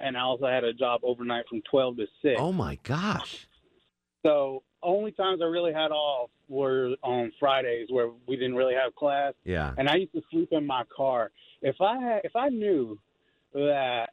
and 0.00 0.16
I 0.16 0.20
also 0.20 0.46
had 0.46 0.64
a 0.64 0.72
job 0.72 1.00
overnight 1.02 1.48
from 1.48 1.62
12 1.70 1.96
to 1.96 2.06
6. 2.22 2.34
Oh 2.38 2.52
my 2.52 2.78
gosh! 2.82 3.46
So 4.24 4.62
only 4.82 5.12
times 5.12 5.40
I 5.42 5.46
really 5.46 5.72
had 5.72 5.90
off 5.90 6.30
were 6.48 6.94
on 7.02 7.32
Fridays 7.40 7.88
where 7.90 8.10
we 8.26 8.36
didn't 8.36 8.54
really 8.54 8.74
have 8.74 8.94
class. 8.94 9.34
Yeah. 9.44 9.72
and 9.78 9.88
I 9.88 9.96
used 9.96 10.12
to 10.12 10.22
sleep 10.30 10.48
in 10.52 10.66
my 10.66 10.84
car. 10.94 11.30
if 11.62 11.80
I 11.80 11.98
had, 11.98 12.20
if 12.24 12.36
I 12.36 12.48
knew 12.48 12.98
that 13.52 14.10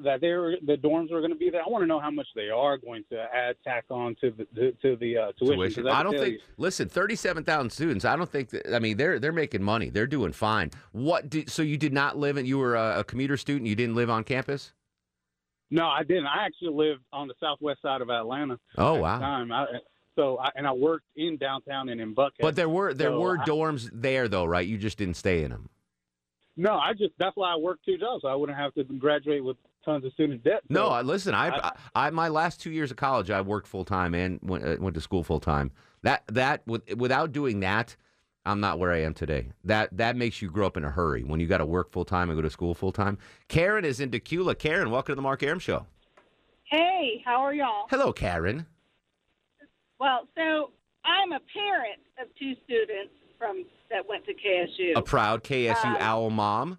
that 0.00 0.20
they 0.20 0.32
were 0.32 0.56
the 0.64 0.76
dorms 0.76 1.10
are 1.10 1.20
going 1.20 1.30
to 1.30 1.36
be 1.36 1.48
there, 1.50 1.62
I 1.62 1.68
want 1.68 1.82
to 1.82 1.86
know 1.86 1.98
how 2.00 2.10
much 2.10 2.26
they 2.34 2.48
are 2.50 2.76
going 2.76 3.04
to 3.10 3.18
add 3.34 3.56
tack 3.64 3.84
on 3.90 4.14
to 4.20 4.30
the 4.30 4.44
to, 4.54 4.72
to 4.82 4.96
the 4.96 5.16
uh, 5.18 5.32
tuition. 5.38 5.56
tuition. 5.58 5.88
I 5.88 6.02
don't 6.02 6.18
think. 6.18 6.34
you- 6.34 6.40
Listen, 6.58 6.88
thirty-seven 6.88 7.44
thousand 7.44 7.70
students. 7.70 8.04
I 8.04 8.14
don't 8.16 8.30
think. 8.30 8.50
That, 8.50 8.74
I 8.74 8.78
mean, 8.78 8.96
they're 8.96 9.18
they're 9.18 9.32
making 9.32 9.62
money. 9.62 9.88
They're 9.90 10.06
doing 10.06 10.32
fine. 10.32 10.70
What? 10.92 11.30
Did, 11.30 11.50
so 11.50 11.62
you 11.62 11.76
did 11.78 11.92
not 11.92 12.18
live 12.18 12.36
in? 12.36 12.44
You 12.46 12.58
were 12.58 12.74
a, 12.76 13.00
a 13.00 13.04
commuter 13.04 13.36
student. 13.36 13.68
You 13.68 13.74
didn't 13.76 13.94
live 13.94 14.10
on 14.10 14.24
campus. 14.24 14.72
No, 15.70 15.86
I 15.86 16.02
didn't. 16.04 16.26
I 16.26 16.44
actually 16.44 16.74
lived 16.74 17.02
on 17.12 17.26
the 17.28 17.34
southwest 17.40 17.82
side 17.82 18.00
of 18.00 18.10
Atlanta. 18.10 18.58
Oh 18.76 18.94
wow. 18.94 19.18
Time. 19.18 19.50
I, 19.50 19.66
so 20.14 20.38
I, 20.38 20.50
and 20.54 20.66
I 20.66 20.72
worked 20.72 21.06
in 21.16 21.36
downtown 21.38 21.88
and 21.88 22.00
in 22.00 22.14
Buckhead. 22.14 22.40
But 22.40 22.54
there 22.56 22.68
were 22.68 22.94
there 22.94 23.08
So 23.10 23.20
were 23.20 23.38
I- 23.38 23.44
dorms 23.44 23.90
there 23.92 24.28
though, 24.28 24.44
right? 24.44 24.66
You 24.66 24.78
just 24.78 24.98
didn't 24.98 25.14
stay 25.16 25.42
in 25.42 25.50
them. 25.50 25.68
no, 26.56 26.74
I 26.76 26.92
just 26.92 27.12
that's 27.18 27.36
why 27.36 27.52
I 27.52 27.56
worked 27.56 27.84
two 27.84 27.98
jobs. 27.98 28.24
I 28.26 28.34
wouldn't 28.34 28.56
have 28.58 28.72
to 28.74 28.84
graduate 28.84 29.42
with 29.44 29.56
tons 29.86 30.04
of 30.04 30.12
student 30.12 30.44
debt. 30.44 30.60
No, 30.68 30.86
So 30.86 30.88
I, 30.90 31.02
listen. 31.02 31.34
I, 31.34 31.48
I, 31.48 31.68
I- 31.94 32.06
I 32.06 32.10
my 32.10 32.28
last 32.28 32.60
two 32.60 32.70
years 32.70 32.90
of 32.90 32.98
college, 32.98 33.30
I 33.30 33.40
worked 33.40 33.66
full 33.68 33.84
time 33.86 34.14
and 34.14 34.38
went, 34.42 34.64
uh, 34.66 34.76
went 34.78 34.94
to 34.94 35.00
school 35.00 35.22
full 35.24 35.40
time. 35.40 35.70
That 36.02 36.24
that 36.28 36.62
with, 36.66 36.82
without 36.96 37.32
doing 37.32 37.60
that, 37.60 37.96
I'm 38.44 38.60
not 38.60 38.78
where 38.78 38.92
I 38.92 39.02
am 39.02 39.14
today. 39.14 39.48
That 39.64 39.96
that 39.96 40.14
makes 40.16 40.42
you 40.42 40.50
grow 40.50 40.66
up 40.66 40.76
in 40.76 40.84
a 40.84 40.90
hurry 40.90 41.24
when 41.24 41.40
you 41.40 41.46
got 41.46 41.58
to 41.58 41.66
work 41.66 41.90
full 41.90 42.04
time 42.04 42.28
and 42.28 42.36
go 42.36 42.42
to 42.42 42.50
school 42.50 42.74
full 42.74 42.92
time. 42.92 43.16
Karen 43.48 43.84
is 43.84 43.98
in 44.00 44.10
Dacula. 44.10 44.58
Karen, 44.58 44.90
welcome 44.90 45.12
to 45.12 45.16
the 45.16 45.22
Mark 45.22 45.42
Arum 45.42 45.58
Show. 45.58 45.86
Hey, 46.64 47.22
how 47.24 47.36
are 47.42 47.54
y'all? 47.54 47.86
Hello, 47.88 48.12
Karen. 48.12 48.66
Well, 49.98 50.28
so 50.36 50.70
I'm 51.04 51.32
a 51.32 51.40
parent 51.52 52.00
of 52.20 52.28
two 52.38 52.52
students 52.64 53.14
from 53.38 53.64
that 53.90 54.06
went 54.08 54.24
to 54.26 54.32
KSU. 54.34 54.92
A 54.96 55.02
proud 55.02 55.42
KSU 55.44 55.84
Um, 55.84 55.96
owl 56.00 56.30
mom. 56.30 56.78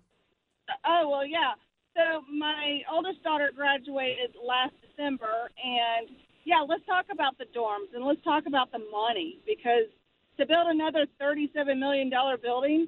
oh 0.86 1.10
well, 1.10 1.26
yeah. 1.26 1.54
So 1.98 2.22
my 2.32 2.82
oldest 2.94 3.24
daughter 3.24 3.50
graduated 3.56 4.36
last 4.38 4.74
December, 4.86 5.50
and 5.58 6.08
yeah, 6.46 6.62
let's 6.62 6.86
talk 6.86 7.06
about 7.12 7.38
the 7.39 7.46
dorms 7.58 7.89
and 7.96 8.06
let's 8.06 8.24
talk 8.24 8.44
about 8.46 8.72
the 8.72 8.77
money 8.92 9.39
because 9.48 9.89
to 10.38 10.46
build 10.46 10.68
another 10.68 11.08
thirty-seven 11.20 11.80
million 11.80 12.12
dollar 12.12 12.38
building, 12.38 12.88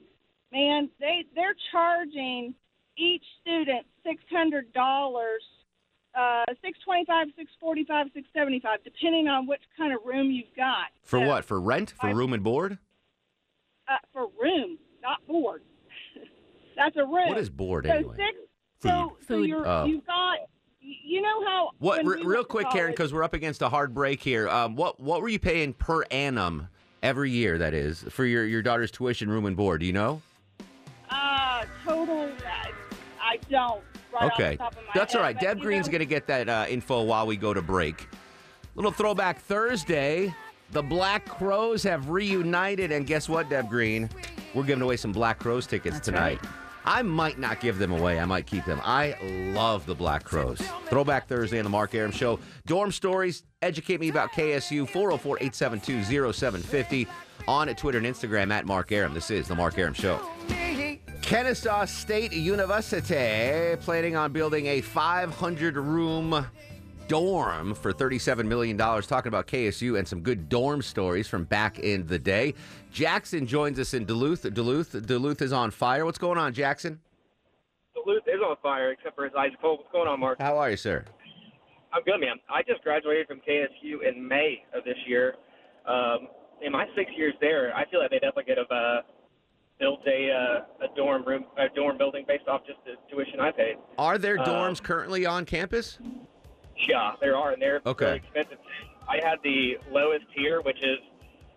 man, 0.54 0.92
they 1.00 1.26
they're 1.34 1.56
charging 1.72 2.54
each 2.98 3.24
student 3.42 3.88
six 4.06 4.22
hundred 4.32 4.72
dollars. 4.74 5.42
Uh, 6.14 6.46
six 6.62 6.78
twenty-five, 6.86 7.28
six 7.36 7.50
forty-five, 7.60 8.08
six 8.14 8.28
seventy-five, 8.36 8.84
depending 8.84 9.28
on 9.28 9.48
which 9.48 9.62
kind 9.76 9.92
of 9.92 10.00
room 10.06 10.30
you've 10.30 10.56
got. 10.56 10.94
For 11.04 11.20
So, 11.20 11.28
what? 11.28 11.46
For 11.46 11.60
rent? 11.60 11.94
For 12.00 12.08
I- 12.08 12.12
room 12.12 12.34
and 12.34 12.44
board? 12.44 12.78
Uh, 13.88 13.98
for 14.14 14.28
room, 14.40 14.78
not 15.02 15.26
board. 15.28 15.64
That's 16.78 16.96
a 16.96 17.04
room. 17.06 17.30
What 17.30 17.40
is 17.40 17.50
board 17.50 17.86
so 17.88 17.94
anyway? 17.94 18.16
six? 18.16 18.49
So, 18.82 19.18
so 19.22 19.36
Food. 19.36 19.48
you're 19.50 19.68
Oh. 19.68 19.86
you've 19.86 20.06
got. 20.06 20.40
You 20.82 21.22
know 21.22 21.46
how? 21.46 21.72
What? 21.80 22.04
when 22.04 22.20
we 22.20 22.26
real 22.26 22.28
went 22.38 22.40
to 22.40 22.44
quick, 22.46 22.70
Karen, 22.72 22.92
because 22.92 23.14
we're 23.14 23.24
up 23.24 23.34
against 23.34 23.62
a 23.62 23.70
hard 23.70 23.94
break 23.94 24.22
here. 24.22 24.48
Um, 24.50 24.76
what 24.76 25.00
what 25.00 25.22
were 25.22 25.30
you 25.30 25.38
paying 25.40 25.74
per 25.74 26.04
annum 26.10 26.68
every 27.04 27.30
year? 27.32 27.58
That 27.58 27.74
is 27.74 28.04
for 28.10 28.26
your 28.26 28.46
your 28.46 28.62
daughter's 28.62 28.90
tuition, 28.90 29.30
room 29.30 29.46
and 29.46 29.56
board. 29.58 29.82
Do 29.82 29.86
you 29.86 29.94
know? 29.94 30.22
Uh, 31.10 31.66
total. 31.86 32.32
I, 32.48 32.72
I 33.22 33.38
don't. 33.50 33.84
Right 34.12 34.24
off 34.24 34.32
Okay, 34.34 34.52
the 34.52 34.58
top 34.58 34.72
of 34.78 34.78
my 34.86 34.92
that's 34.96 35.14
all 35.14 35.22
head, 35.22 35.28
right. 35.28 35.36
but, 35.36 35.42
Deb 35.44 35.58
you 35.58 35.64
Green's 35.64 35.86
know, 35.88 35.92
going 35.92 36.00
to 36.00 36.06
get 36.06 36.26
that 36.28 36.50
uh, 36.50 36.66
info 36.70 37.04
while 37.04 37.28
we 37.28 37.38
go 37.38 37.54
to 37.54 37.62
break. 37.62 38.08
Little 38.76 38.92
throwback 38.92 39.40
Thursday. 39.40 40.34
The 40.72 40.82
Black 40.84 41.26
Crowes 41.26 41.84
have 41.84 42.10
reunited, 42.10 42.92
and 42.92 43.06
guess 43.06 43.28
what, 43.30 43.50
Deb 43.50 43.70
Green? 43.70 44.10
We're 44.56 44.64
giving 44.64 44.82
away 44.84 44.98
some 44.98 45.12
Black 45.12 45.38
Crowes 45.40 45.68
tickets 45.68 45.96
That's 45.98 46.06
tonight. 46.06 46.40
right. 46.44 46.52
I 46.90 47.04
might 47.04 47.38
not 47.38 47.60
give 47.60 47.78
them 47.78 47.92
away. 47.92 48.20
I 48.20 48.26
might 48.26 48.48
keep 48.48 48.66
them. 48.66 48.82
I 48.84 49.16
love 49.54 49.86
the 49.86 49.94
Black 49.94 50.24
Crowes. 50.24 50.60
Throwback 50.88 51.28
Thursday 51.28 51.60
on 51.60 51.64
the 51.64 51.70
Mark 51.70 51.94
Arum 51.94 52.10
Show. 52.10 52.40
Dorm 52.66 52.92
stories. 52.92 53.44
Educate 53.62 54.00
me 54.00 54.10
about 54.10 54.32
KSU. 54.32 54.90
404 54.90 55.38
872 55.40 56.34
0750 56.34 57.08
on 57.48 57.68
Twitter 57.76 58.00
and 58.00 58.08
Instagram 58.08 58.52
at 58.52 58.66
Mark 58.66 58.92
Arum. 58.92 59.14
This 59.14 59.30
is 59.30 59.48
the 59.48 59.54
Mark 59.54 59.78
Arum 59.78 59.94
Show. 59.94 60.20
Kennesaw 61.22 61.86
State 61.86 62.34
University 62.34 63.76
planning 63.82 64.16
on 64.16 64.32
building 64.32 64.66
a 64.66 64.82
500 64.82 65.78
room 65.78 66.44
dorm 67.10 67.74
for 67.76 67.92
$37 67.92 68.46
million. 68.46 68.78
Talking 68.78 69.28
about 69.28 69.48
KSU 69.48 69.98
and 70.00 70.08
some 70.08 70.22
good 70.22 70.48
dorm 70.48 70.82
stories 70.82 71.28
from 71.28 71.44
back 71.44 71.80
in 71.80 72.08
the 72.08 72.18
day. 72.20 72.54
Jackson 72.94 73.46
joins 73.46 73.78
us 73.80 73.94
in 73.94 74.06
Duluth. 74.06 74.44
Duluth, 74.54 75.06
Duluth 75.06 75.42
is 75.42 75.52
on 75.52 75.72
fire. 75.72 76.06
What's 76.06 76.18
going 76.20 76.38
on, 76.38 76.54
Jackson? 76.54 77.00
Duluth 77.96 78.24
is 78.28 78.40
on 78.48 78.56
fire, 78.64 78.92
except 78.92 79.16
for 79.16 79.26
his 79.26 79.34
eyes 79.38 79.52
cold. 79.62 79.80
What's 79.80 79.92
going 79.92 80.08
on, 80.08 80.20
Mark? 80.20 80.40
How 80.40 80.58
are 80.58 80.70
you, 80.70 80.78
sir? 80.78 81.04
I'm 81.92 82.04
good, 82.04 82.20
man. 82.22 82.36
I 82.50 82.62
just 82.62 82.84
graduated 82.84 83.28
from 83.28 83.40
KSU 83.40 84.08
in 84.08 84.26
May 84.26 84.64
of 84.74 84.84
this 84.86 84.98
year. 85.08 85.34
Um, 85.88 86.28
in 86.62 86.72
my 86.72 86.86
six 86.96 87.10
years 87.18 87.34
there, 87.42 87.76
I 87.76 87.90
feel 87.90 88.00
like 88.00 88.12
they 88.12 88.18
definitely 88.20 88.44
could 88.44 88.58
have 88.60 88.70
uh, 88.72 89.02
built 89.80 90.02
a 90.06 90.30
uh, 90.30 90.86
a 90.86 90.96
dorm 90.96 91.24
room, 91.26 91.46
a 91.58 91.74
dorm 91.76 91.98
building 91.98 92.26
based 92.28 92.48
off 92.48 92.62
just 92.68 92.78
the 92.86 92.92
tuition 93.10 93.40
I 93.40 93.52
paid. 93.52 93.76
Are 93.98 94.20
there 94.20 94.38
Uh, 94.40 94.46
dorms 94.46 94.84
currently 94.84 95.26
on 95.26 95.46
campus? 95.46 95.98
Yeah, 96.88 97.14
there 97.22 97.36
are, 97.36 97.52
and 97.52 97.62
they're 97.62 97.82
Okay. 97.86 98.06
very 98.06 98.18
expensive. 98.18 98.58
I 99.08 99.20
had 99.24 99.40
the 99.44 99.78
lowest 99.92 100.26
tier, 100.36 100.62
which 100.62 100.82
is 100.82 101.00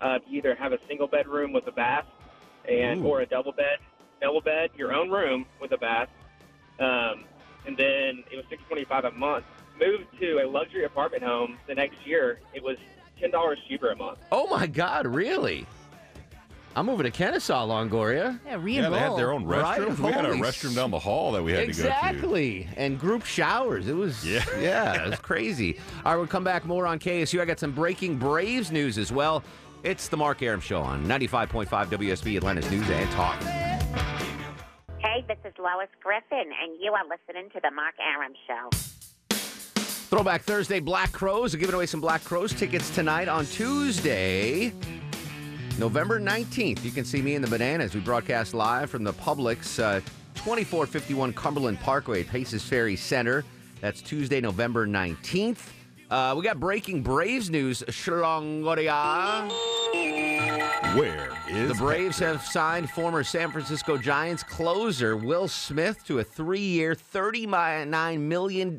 uh, 0.00 0.19
you 0.26 0.38
either 0.38 0.55
have 0.57 0.73
a 0.73 0.79
single 0.88 1.07
bedroom 1.07 1.52
with 1.52 1.67
a 1.69 1.73
bath, 1.73 2.07
and 2.69 3.02
Ooh. 3.02 3.09
or 3.09 3.21
a 3.21 3.26
double 3.26 3.52
bed, 3.52 3.79
double 4.21 4.41
bed, 4.41 4.71
your 4.76 4.93
own 4.93 5.11
room 5.11 5.47
with 5.61 5.73
a 5.73 5.79
bath, 5.79 6.09
um, 6.81 7.25
and 7.67 7.76
then 7.76 8.25
it 8.31 8.37
was 8.37 8.45
six 8.50 8.62
twenty 8.69 8.85
five 8.85 9.05
a 9.05 9.11
month. 9.12 9.45
Moved 9.79 10.07
to 10.21 10.38
a 10.45 10.47
luxury 10.49 10.85
apartment 10.85 11.23
home 11.23 11.59
the 11.69 11.75
next 11.75 12.05
year, 12.05 12.41
it 12.52 12.62
was 12.62 12.76
ten 13.21 13.31
dollars 13.31 13.59
cheaper 13.69 13.91
a 13.91 13.97
month. 13.97 14.19
Oh, 14.33 14.49
my 14.49 14.67
God, 14.67 15.07
really? 15.07 15.67
I'm 16.75 16.87
moving 16.87 17.05
to 17.05 17.11
Kennesaw, 17.11 17.67
Longoria. 17.67 18.41
Yeah, 18.47 18.52
Yeah, 18.52 18.57
re-enroll. 18.62 18.93
they 18.93 18.99
had 18.99 19.17
their 19.17 19.33
own 19.33 19.45
Right? 19.45 19.79
restroom. 19.81 19.99
We 19.99 20.12
had 20.12 20.25
a 20.25 20.29
Holy 20.29 20.41
restroom 20.41 20.75
down 20.75 20.91
the 20.91 20.99
hall 20.99 21.33
that 21.33 21.43
we 21.43 21.52
had 21.52 21.61
to 21.61 21.67
go 21.67 21.73
to. 21.73 21.79
Exactly. 21.88 22.69
And 22.76 22.99
group 22.99 23.25
showers. 23.26 23.88
It 23.88 23.95
was 23.97 24.25
Yeah. 24.26 24.43
yeah, 24.59 25.05
it 25.05 25.11
was 25.11 25.19
crazy. 25.19 25.79
All 26.05 26.12
right, 26.12 26.17
we'll 26.19 26.26
come 26.26 26.45
back 26.45 26.64
more 26.64 26.87
on 26.87 26.99
KSU. 26.99 27.43
I 27.43 27.45
got 27.45 27.59
some 27.59 27.73
breaking 27.73 28.17
Braves 28.17 28.71
news 28.73 28.97
as 28.97 29.12
well. 29.12 29.43
It's 29.83 30.09
the 30.09 30.17
Mark 30.17 30.41
Arum 30.43 30.61
Show 30.61 30.81
on 30.81 31.05
95.5 31.07 31.91
WSB 31.91 32.37
Atlanta's 32.37 32.71
News 32.71 32.88
and 32.88 33.11
Talk. 33.11 33.38
Hey, 34.99 35.25
this 35.29 35.38
is 35.45 35.52
Lois 35.59 35.88
Griffin, 36.02 36.38
and 36.62 36.81
you 36.81 36.93
are 36.93 37.02
listening 37.05 37.50
to 37.50 37.61
the 37.62 37.71
Mark 37.71 37.95
Arum 38.00 38.33
Show. 38.47 38.71
Throwback 40.09 40.43
Thursday, 40.43 40.79
Black 40.81 41.11
Crowes. 41.12 41.52
We're 41.55 41.61
giving 41.61 41.75
away 41.75 41.87
some 41.87 42.00
Black 42.00 42.23
Crowes 42.25 42.52
tickets 42.55 42.91
tonight 42.91 43.29
on 43.29 43.45
Tuesday, 43.47 44.73
November 45.79 46.21
19th. 46.21 46.85
You 46.85 46.91
can 46.91 47.05
see 47.05 47.23
me 47.23 47.35
in 47.35 47.43
the 47.43 47.49
Bananas. 47.49 47.95
We 47.95 48.00
broadcast 48.00 48.55
live 48.55 48.91
from 48.91 49.05
the 49.05 49.12
Publix, 49.12 49.83
uh, 49.83 50.00
2451 50.35 51.33
Cumberland 51.33 51.81
Parkway, 51.81 52.25
Paces 52.25 52.62
Ferry 52.62 52.97
Center. 52.97 53.45
That's 53.81 54.02
Tuesday, 54.02 54.41
November 54.41 54.87
19th. 54.87 55.69
Uh, 56.11 56.35
we 56.37 56.45
got 56.45 56.61
breaking 56.61 57.02
Braves 57.02 57.49
news. 57.49 57.83
Shlongoria. 57.88 59.49
Where 60.97 61.31
is 61.49 61.69
The 61.69 61.75
Braves 61.75 62.19
have 62.19 62.43
signed 62.43 62.91
former 62.91 63.25
San 63.25 63.50
Francisco 63.50 63.97
Giants 63.97 64.43
closer 64.43 65.17
Will 65.17 65.49
Smith 65.49 66.05
to 66.05 66.19
a 66.19 66.25
three-year, 66.25 66.95
$39 66.95 68.21
million 68.21 68.76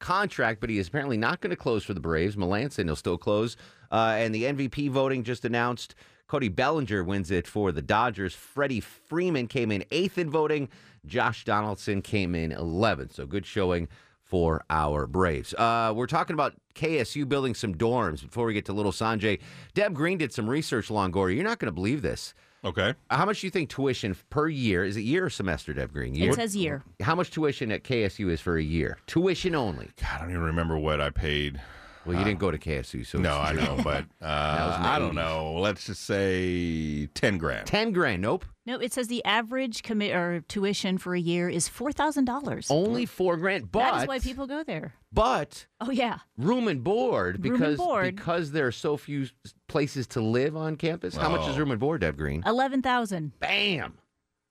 contract, 0.00 0.60
but 0.60 0.70
he 0.70 0.78
is 0.78 0.88
apparently 0.88 1.16
not 1.16 1.40
going 1.40 1.50
to 1.50 1.56
close 1.56 1.84
for 1.84 1.94
the 1.94 2.00
Braves. 2.00 2.34
Melancon 2.34 2.86
will 2.86 2.96
still 2.96 3.18
close. 3.18 3.56
Uh, 3.90 4.14
and 4.16 4.34
the 4.34 4.44
MVP 4.44 4.90
voting 4.90 5.24
just 5.24 5.44
announced 5.44 5.94
Cody 6.28 6.48
Bellinger 6.48 7.02
wins 7.02 7.30
it 7.30 7.46
for 7.46 7.72
the 7.72 7.82
Dodgers. 7.82 8.34
Freddie 8.34 8.80
Freeman 8.80 9.48
came 9.48 9.72
in 9.72 9.84
eighth 9.90 10.16
in 10.16 10.30
voting. 10.30 10.68
Josh 11.04 11.44
Donaldson 11.44 12.02
came 12.02 12.34
in 12.34 12.52
11th. 12.52 13.14
So 13.14 13.26
good 13.26 13.46
showing 13.46 13.88
for 14.22 14.64
our 14.70 15.08
Braves. 15.08 15.54
Uh, 15.54 15.92
we're 15.94 16.06
talking 16.06 16.34
about 16.34 16.54
KSU 16.76 17.28
building 17.28 17.52
some 17.54 17.74
dorms 17.74 18.22
before 18.22 18.46
we 18.46 18.54
get 18.54 18.64
to 18.66 18.72
Little 18.72 18.92
Sanjay. 18.92 19.40
Deb 19.74 19.92
Green 19.92 20.18
did 20.18 20.32
some 20.32 20.48
research, 20.48 20.86
Longoria. 20.88 21.34
You're 21.34 21.44
not 21.44 21.58
going 21.58 21.66
to 21.66 21.72
believe 21.74 22.00
this. 22.00 22.32
Okay. 22.64 22.94
How 23.10 23.24
much 23.24 23.40
do 23.40 23.46
you 23.46 23.50
think 23.50 23.70
tuition 23.70 24.14
per 24.28 24.46
year? 24.46 24.84
Is 24.84 24.96
it 24.96 25.00
year 25.00 25.24
or 25.24 25.30
semester, 25.30 25.72
Deb 25.72 25.92
Green? 25.92 26.14
Year? 26.14 26.30
It 26.30 26.36
says 26.36 26.54
year. 26.54 26.84
How 27.00 27.14
much 27.16 27.30
tuition 27.30 27.72
at 27.72 27.82
KSU 27.82 28.30
is 28.30 28.40
for 28.40 28.56
a 28.56 28.62
year? 28.62 28.98
Tuition 29.06 29.54
only. 29.56 29.90
God, 30.00 30.10
I 30.12 30.18
don't 30.20 30.30
even 30.30 30.42
remember 30.42 30.78
what 30.78 31.00
I 31.00 31.10
paid. 31.10 31.60
Well, 32.06 32.18
you 32.18 32.24
didn't 32.24 32.38
go 32.40 32.50
to 32.50 32.58
KSU, 32.58 33.04
so 33.06 33.18
no, 33.18 33.38
it's 33.42 33.50
I 33.50 33.52
know, 33.52 33.76
but 33.84 34.04
uh, 34.22 34.74
in 34.76 34.82
the 34.82 34.88
I 34.88 34.98
don't 34.98 35.12
80s. 35.12 35.14
know. 35.14 35.52
Let's 35.60 35.84
just 35.86 36.02
say 36.04 37.06
ten 37.14 37.36
grand. 37.38 37.66
ten 37.66 37.92
grand. 37.92 38.22
Nope, 38.22 38.44
No, 38.64 38.78
it 38.78 38.92
says 38.94 39.08
the 39.08 39.22
average 39.24 39.82
commit 39.82 40.14
or 40.14 40.40
tuition 40.48 40.96
for 40.96 41.14
a 41.14 41.20
year 41.20 41.48
is 41.50 41.68
four 41.68 41.92
thousand 41.92 42.24
dollars. 42.24 42.68
only 42.70 43.04
four 43.06 43.36
grand. 43.36 43.70
But 43.70 43.80
that 43.80 44.02
is 44.02 44.08
why 44.08 44.18
people 44.18 44.46
go 44.46 44.62
there. 44.64 44.94
but 45.12 45.66
Oh 45.80 45.90
yeah, 45.90 46.20
room 46.38 46.68
and 46.68 46.82
board 46.82 47.44
Room 47.44 47.52
and 47.54 47.60
because 47.60 47.76
board. 47.76 48.16
because 48.16 48.52
there 48.52 48.66
are 48.66 48.72
so 48.72 48.96
few 48.96 49.26
places 49.68 50.06
to 50.08 50.20
live 50.22 50.56
on 50.56 50.76
campus. 50.76 51.14
How 51.16 51.28
much 51.28 51.48
is 51.50 51.58
room 51.58 51.70
and 51.70 51.78
board, 51.80 52.00
Deb 52.00 52.16
Green? 52.16 52.42
eleven 52.46 52.80
thousand. 52.80 53.38
Bam. 53.40 53.98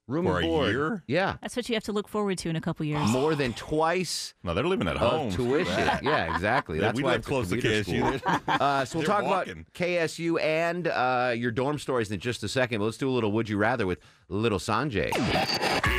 Room 0.10 0.26
For 0.26 0.38
and 0.40 0.46
a 0.46 0.50
board. 0.50 0.72
year? 0.72 1.04
Yeah. 1.08 1.38
That's 1.42 1.56
what 1.56 1.70
you 1.70 1.76
have 1.76 1.84
to 1.84 1.92
look 1.92 2.08
forward 2.08 2.38
to 2.40 2.50
in 2.50 2.56
a 2.56 2.62
couple 2.62 2.86
years. 2.86 3.08
More 3.12 3.36
than 3.36 3.54
twice 3.54 4.34
No, 4.44 4.54
they're 4.54 4.66
living 4.66 4.88
at 4.88 4.98
home. 4.98 5.28
of 5.28 5.36
tuition. 5.36 5.90
Yeah, 6.04 6.34
exactly. 6.34 6.78
Yeah, 6.78 6.86
That's 6.86 6.98
we 6.98 7.04
why 7.04 7.12
live 7.12 7.20
it's 7.20 7.28
a 7.28 7.30
close 7.30 7.50
to 7.50 7.58
commuter 7.62 8.20
KSU. 8.20 8.42
Uh, 8.60 8.86
so 8.86 8.98
we'll 9.00 9.06
They're 9.08 9.16
talk 9.16 9.26
walking. 9.26 9.52
about 9.54 9.74
KSU 9.74 10.42
and 10.42 10.88
uh, 10.88 11.34
your 11.38 11.52
dorm 11.52 11.78
stories 11.80 12.12
in 12.12 12.20
just 12.20 12.44
a 12.44 12.48
second. 12.50 12.80
But 12.80 12.86
let's 12.86 12.98
do 12.98 13.10
a 13.10 13.12
little 13.12 13.32
Would 13.34 13.48
You 13.50 13.58
Rather 13.58 13.86
with 13.86 14.00
little 14.28 14.60
Sanjay. 14.60 15.12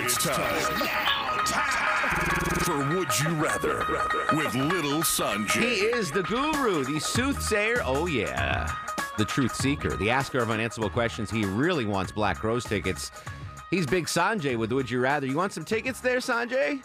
It's 0.04 0.16
time. 0.22 0.78
Now, 0.80 1.36
time 1.46 2.60
for 2.60 2.78
Would 2.96 3.18
You 3.20 3.28
Rather 3.42 3.78
with 4.36 4.54
Little 4.54 5.00
Sanjay. 5.02 5.62
He 5.62 5.74
is 5.86 6.10
the 6.10 6.22
guru, 6.24 6.84
the 6.84 6.98
soothsayer. 7.00 7.80
Oh, 7.84 8.06
yeah. 8.06 8.70
The 9.18 9.24
truth 9.24 9.54
seeker, 9.54 9.96
the 9.96 10.10
asker 10.10 10.38
of 10.38 10.50
unanswerable 10.50 10.90
questions. 10.90 11.30
He 11.30 11.44
really 11.44 11.84
wants 11.84 12.10
Black 12.12 12.38
Crowes 12.38 12.64
tickets. 12.64 13.10
He's 13.70 13.86
Big 13.86 14.06
Sanjay 14.06 14.56
with 14.56 14.72
Would 14.72 14.90
You 14.90 15.00
Rather. 15.00 15.26
You 15.26 15.36
want 15.36 15.52
some 15.52 15.64
tickets 15.64 16.00
there, 16.00 16.18
Sanjay? 16.18 16.82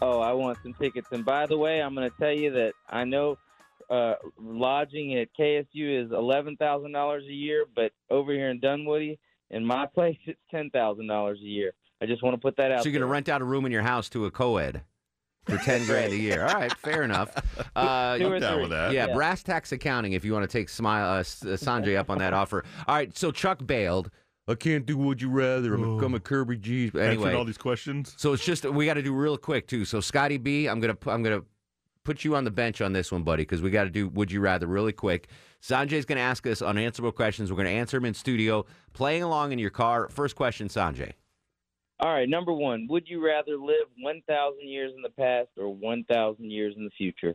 Oh, 0.00 0.20
I 0.20 0.32
want 0.32 0.58
some 0.62 0.72
tickets. 0.74 1.08
And 1.12 1.24
by 1.24 1.46
the 1.46 1.58
way, 1.58 1.80
I'm 1.82 1.94
going 1.94 2.08
to 2.10 2.16
tell 2.18 2.32
you 2.32 2.50
that 2.52 2.72
I 2.88 3.04
know 3.04 3.36
uh, 3.90 4.14
lodging 4.40 5.16
at 5.16 5.28
KSU 5.38 6.04
is 6.06 6.10
eleven 6.12 6.56
thousand 6.56 6.92
dollars 6.92 7.24
a 7.28 7.32
year, 7.32 7.64
but 7.74 7.92
over 8.10 8.32
here 8.32 8.48
in 8.50 8.60
Dunwoody, 8.60 9.18
in 9.50 9.64
my 9.64 9.86
place, 9.94 10.16
it's 10.26 10.38
ten 10.50 10.70
thousand 10.70 11.08
dollars 11.08 11.38
a 11.42 11.46
year. 11.46 11.72
I 12.00 12.06
just 12.06 12.22
want 12.22 12.34
to 12.34 12.40
put 12.40 12.56
that 12.58 12.70
out. 12.70 12.82
So 12.82 12.88
you're 12.88 12.92
going 13.00 13.08
to 13.08 13.12
rent 13.12 13.28
out 13.28 13.40
a 13.42 13.44
room 13.44 13.66
in 13.66 13.72
your 13.72 13.82
house 13.82 14.08
to 14.10 14.24
a 14.26 14.30
co-ed 14.30 14.82
for 15.46 15.56
10 15.64 15.84
grand 15.86 16.12
a 16.12 16.16
year. 16.16 16.46
All 16.46 16.54
right, 16.54 16.72
fair 16.78 17.02
enough. 17.02 17.30
Uh, 17.76 18.16
Two 18.18 18.26
or 18.28 18.34
I'm 18.36 18.40
down 18.40 18.52
three. 18.54 18.62
with 18.62 18.70
that. 18.70 18.92
yeah, 18.92 19.06
Yeah. 19.08 19.14
brass 19.14 19.42
tax 19.42 19.70
accounting 19.72 20.12
if 20.12 20.24
you 20.24 20.32
want 20.32 20.48
to 20.48 20.48
take 20.48 20.68
Smile, 20.68 21.18
uh, 21.18 21.22
Sanjay 21.22 21.96
up 21.96 22.08
on 22.10 22.18
that 22.18 22.32
offer. 22.32 22.64
All 22.88 22.94
right, 22.94 23.16
so 23.16 23.30
Chuck 23.30 23.64
bailed. 23.64 24.10
I 24.48 24.54
can't 24.54 24.86
do 24.86 24.96
Would 24.96 25.20
You 25.20 25.28
Rather. 25.28 25.74
I'm, 25.74 25.84
a, 25.84 26.04
I'm 26.04 26.14
a 26.14 26.20
Kirby 26.20 26.56
G. 26.56 26.88
But 26.88 27.02
Answering 27.02 27.36
all 27.36 27.44
these 27.44 27.58
questions. 27.58 28.14
so 28.16 28.32
it's 28.32 28.44
just, 28.44 28.64
we 28.64 28.86
got 28.86 28.94
to 28.94 29.02
do 29.02 29.12
real 29.12 29.36
quick, 29.36 29.66
too. 29.66 29.84
So 29.84 30.00
Scotty 30.00 30.38
B, 30.38 30.66
I'm 30.66 30.80
going 30.80 30.96
to 30.96 31.10
I'm 31.10 31.22
gonna 31.22 31.42
put 32.02 32.24
you 32.24 32.34
on 32.34 32.44
the 32.44 32.50
bench 32.50 32.80
on 32.80 32.94
this 32.94 33.12
one, 33.12 33.22
buddy, 33.22 33.42
because 33.42 33.60
we 33.60 33.70
got 33.70 33.84
to 33.84 33.90
do 33.90 34.08
Would 34.08 34.32
You 34.32 34.40
Rather 34.40 34.66
really 34.66 34.92
quick. 34.92 35.28
Sanjay's 35.60 36.06
going 36.06 36.16
to 36.16 36.22
ask 36.22 36.46
us 36.46 36.62
unanswerable 36.62 37.12
questions. 37.12 37.50
We're 37.50 37.56
going 37.56 37.66
to 37.66 37.72
answer 37.72 37.98
them 37.98 38.06
in 38.06 38.14
studio, 38.14 38.64
playing 38.94 39.22
along 39.22 39.52
in 39.52 39.58
your 39.58 39.70
car. 39.70 40.08
First 40.08 40.34
question, 40.34 40.68
Sanjay. 40.68 41.12
All 42.00 42.12
right, 42.12 42.28
number 42.28 42.52
one, 42.52 42.86
would 42.88 43.08
you 43.08 43.24
rather 43.24 43.56
live 43.56 43.88
one 44.00 44.22
thousand 44.28 44.68
years 44.68 44.92
in 44.94 45.02
the 45.02 45.10
past 45.10 45.48
or 45.56 45.74
one 45.74 46.04
thousand 46.04 46.50
years 46.50 46.74
in 46.76 46.84
the 46.84 46.90
future? 46.96 47.34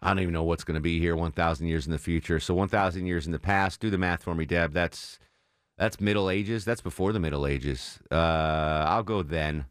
I 0.00 0.08
don't 0.08 0.20
even 0.20 0.32
know 0.32 0.44
what's 0.44 0.64
going 0.64 0.74
to 0.74 0.80
be 0.80 0.98
here 0.98 1.16
1,000 1.16 1.66
years 1.66 1.86
in 1.86 1.92
the 1.92 1.98
future. 1.98 2.38
So 2.38 2.54
1,000 2.54 3.06
years 3.06 3.24
in 3.24 3.32
the 3.32 3.38
past. 3.38 3.80
Do 3.80 3.88
the 3.88 3.96
math 3.96 4.24
for 4.24 4.34
me, 4.34 4.44
Deb. 4.44 4.74
That's 4.74 5.18
that's 5.78 6.00
Middle 6.00 6.30
Ages. 6.30 6.64
That's 6.64 6.80
before 6.80 7.12
the 7.12 7.20
Middle 7.20 7.46
Ages. 7.46 7.98
Uh, 8.10 8.14
I'll 8.88 9.02
go 9.02 9.22
then. 9.22 9.66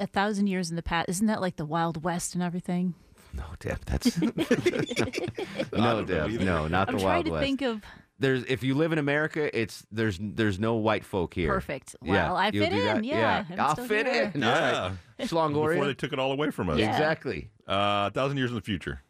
A 0.00 0.06
thousand 0.06 0.48
years 0.48 0.70
in 0.70 0.76
the 0.76 0.82
past, 0.82 1.08
isn't 1.08 1.26
that 1.28 1.40
like 1.40 1.56
the 1.56 1.64
Wild 1.64 2.02
West 2.02 2.34
and 2.34 2.42
everything? 2.42 2.94
No, 3.34 3.44
Deb. 3.60 3.78
That's 3.86 4.20
no, 4.22 4.30
don't 4.30 5.72
know 5.72 6.04
Deb. 6.04 6.30
either. 6.30 6.44
No, 6.44 6.68
not 6.68 6.88
I'm 6.88 6.96
the 6.96 7.00
trying 7.00 7.12
Wild 7.14 7.24
to 7.26 7.30
West. 7.32 7.42
think 7.44 7.62
of 7.62 7.82
There's 8.18 8.44
if 8.44 8.62
you 8.62 8.74
live 8.74 8.92
in 8.92 8.98
America, 8.98 9.56
it's 9.58 9.86
there's 9.90 10.18
there's 10.20 10.58
no 10.58 10.74
white 10.74 11.04
folk 11.04 11.32
here. 11.34 11.52
perfect. 11.52 11.96
Yeah, 12.02 12.12
Well, 12.28 12.36
I 12.36 12.50
you'll 12.52 12.64
fit 12.64 12.72
in. 12.74 12.84
that? 12.84 13.04
Yeah, 13.04 13.44
I'm 13.50 13.60
I'll 13.60 13.72
still 13.72 13.86
fit 13.86 14.06
here. 14.06 14.32
in. 14.34 14.42
All 14.44 14.50
right. 14.52 14.92
Yeah. 15.18 15.26
Schlongoria. 15.26 15.70
Before 15.74 15.86
they 15.86 15.94
took 15.94 16.12
it 16.12 16.18
all 16.18 16.32
away 16.32 16.50
from 16.50 16.68
us. 16.68 16.78
Yeah. 16.78 16.90
Exactly. 16.90 17.50
Uh, 17.66 18.08
a 18.08 18.10
thousand 18.12 18.36
years 18.38 18.50
in 18.50 18.56
the 18.56 18.60
future. 18.62 19.00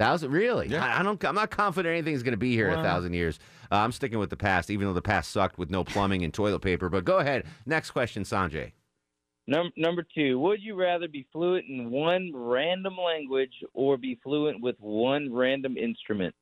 Thousand, 0.00 0.30
really? 0.32 0.68
Yeah. 0.68 0.82
I, 0.82 1.00
I 1.00 1.02
don't. 1.02 1.22
I'm 1.26 1.34
not 1.34 1.50
confident 1.50 1.92
anything's 1.92 2.22
going 2.22 2.32
to 2.32 2.38
be 2.38 2.54
here 2.54 2.70
a 2.70 2.82
thousand 2.82 3.12
years. 3.12 3.38
Uh, 3.70 3.76
I'm 3.76 3.92
sticking 3.92 4.18
with 4.18 4.30
the 4.30 4.36
past, 4.36 4.70
even 4.70 4.86
though 4.86 4.94
the 4.94 5.02
past 5.02 5.30
sucked 5.30 5.58
with 5.58 5.68
no 5.68 5.84
plumbing 5.84 6.24
and 6.24 6.32
toilet 6.32 6.60
paper. 6.60 6.88
But 6.88 7.04
go 7.04 7.18
ahead. 7.18 7.44
Next 7.66 7.90
question, 7.90 8.22
Sanjay. 8.22 8.72
Num- 9.46 9.74
number 9.76 10.02
two, 10.14 10.38
would 10.38 10.62
you 10.62 10.74
rather 10.74 11.06
be 11.06 11.26
fluent 11.30 11.66
in 11.68 11.90
one 11.90 12.32
random 12.34 12.96
language 12.96 13.52
or 13.74 13.98
be 13.98 14.18
fluent 14.22 14.62
with 14.62 14.76
one 14.78 15.30
random 15.30 15.76
instrument? 15.76 16.34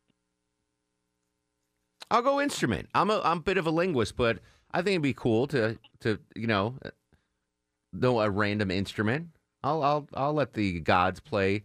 I'll 2.12 2.22
go 2.22 2.40
instrument. 2.40 2.88
I'm 2.94 3.10
a 3.10 3.20
I'm 3.24 3.38
a 3.38 3.42
bit 3.42 3.58
of 3.58 3.66
a 3.66 3.72
linguist, 3.72 4.14
but 4.14 4.38
I 4.70 4.82
think 4.82 4.90
it'd 4.90 5.02
be 5.02 5.14
cool 5.14 5.48
to 5.48 5.76
to 6.02 6.20
you 6.36 6.46
know 6.46 6.76
know 7.92 8.20
a 8.20 8.30
random 8.30 8.70
instrument. 8.70 9.30
I'll 9.64 9.82
I'll 9.82 10.08
I'll 10.14 10.32
let 10.32 10.54
the 10.54 10.78
gods 10.78 11.18
play 11.18 11.64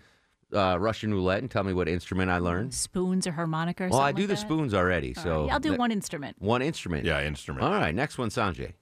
uh, 0.54 0.78
Russian 0.80 1.14
roulette 1.14 1.40
and 1.40 1.50
tell 1.50 1.64
me 1.64 1.74
what 1.74 1.88
instrument 1.88 2.30
I 2.32 2.38
learned. 2.38 2.74
Spoons 2.74 3.26
or 3.28 3.32
harmonica 3.32 3.86
or 3.86 3.90
Well, 3.90 4.00
I 4.02 4.12
do 4.12 4.22
like 4.24 4.28
the 4.30 4.34
that? 4.36 4.40
spoons 4.42 4.74
already, 4.74 5.14
All 5.18 5.24
so 5.24 5.42
right, 5.44 5.54
I'll 5.54 5.60
do 5.60 5.72
that- 5.72 5.80
one 5.80 5.92
instrument. 5.92 6.38
one 6.40 6.62
instrument. 6.62 7.06
Yeah, 7.06 7.24
instrument. 7.24 7.66
All 7.66 7.72
right, 7.72 7.94
next 7.94 8.18
one, 8.18 8.30
Sanjay. 8.30 8.74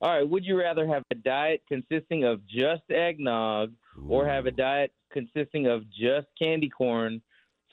All 0.00 0.10
right, 0.10 0.28
would 0.28 0.44
you 0.44 0.58
rather 0.58 0.86
have 0.86 1.02
a 1.10 1.14
diet 1.14 1.62
consisting 1.68 2.24
of 2.24 2.46
just 2.46 2.82
eggnog 2.90 3.72
or 4.08 4.26
have 4.26 4.46
a 4.46 4.50
diet 4.50 4.92
consisting 5.12 5.66
of 5.66 5.82
just 5.90 6.26
candy 6.38 6.68
corn 6.68 7.22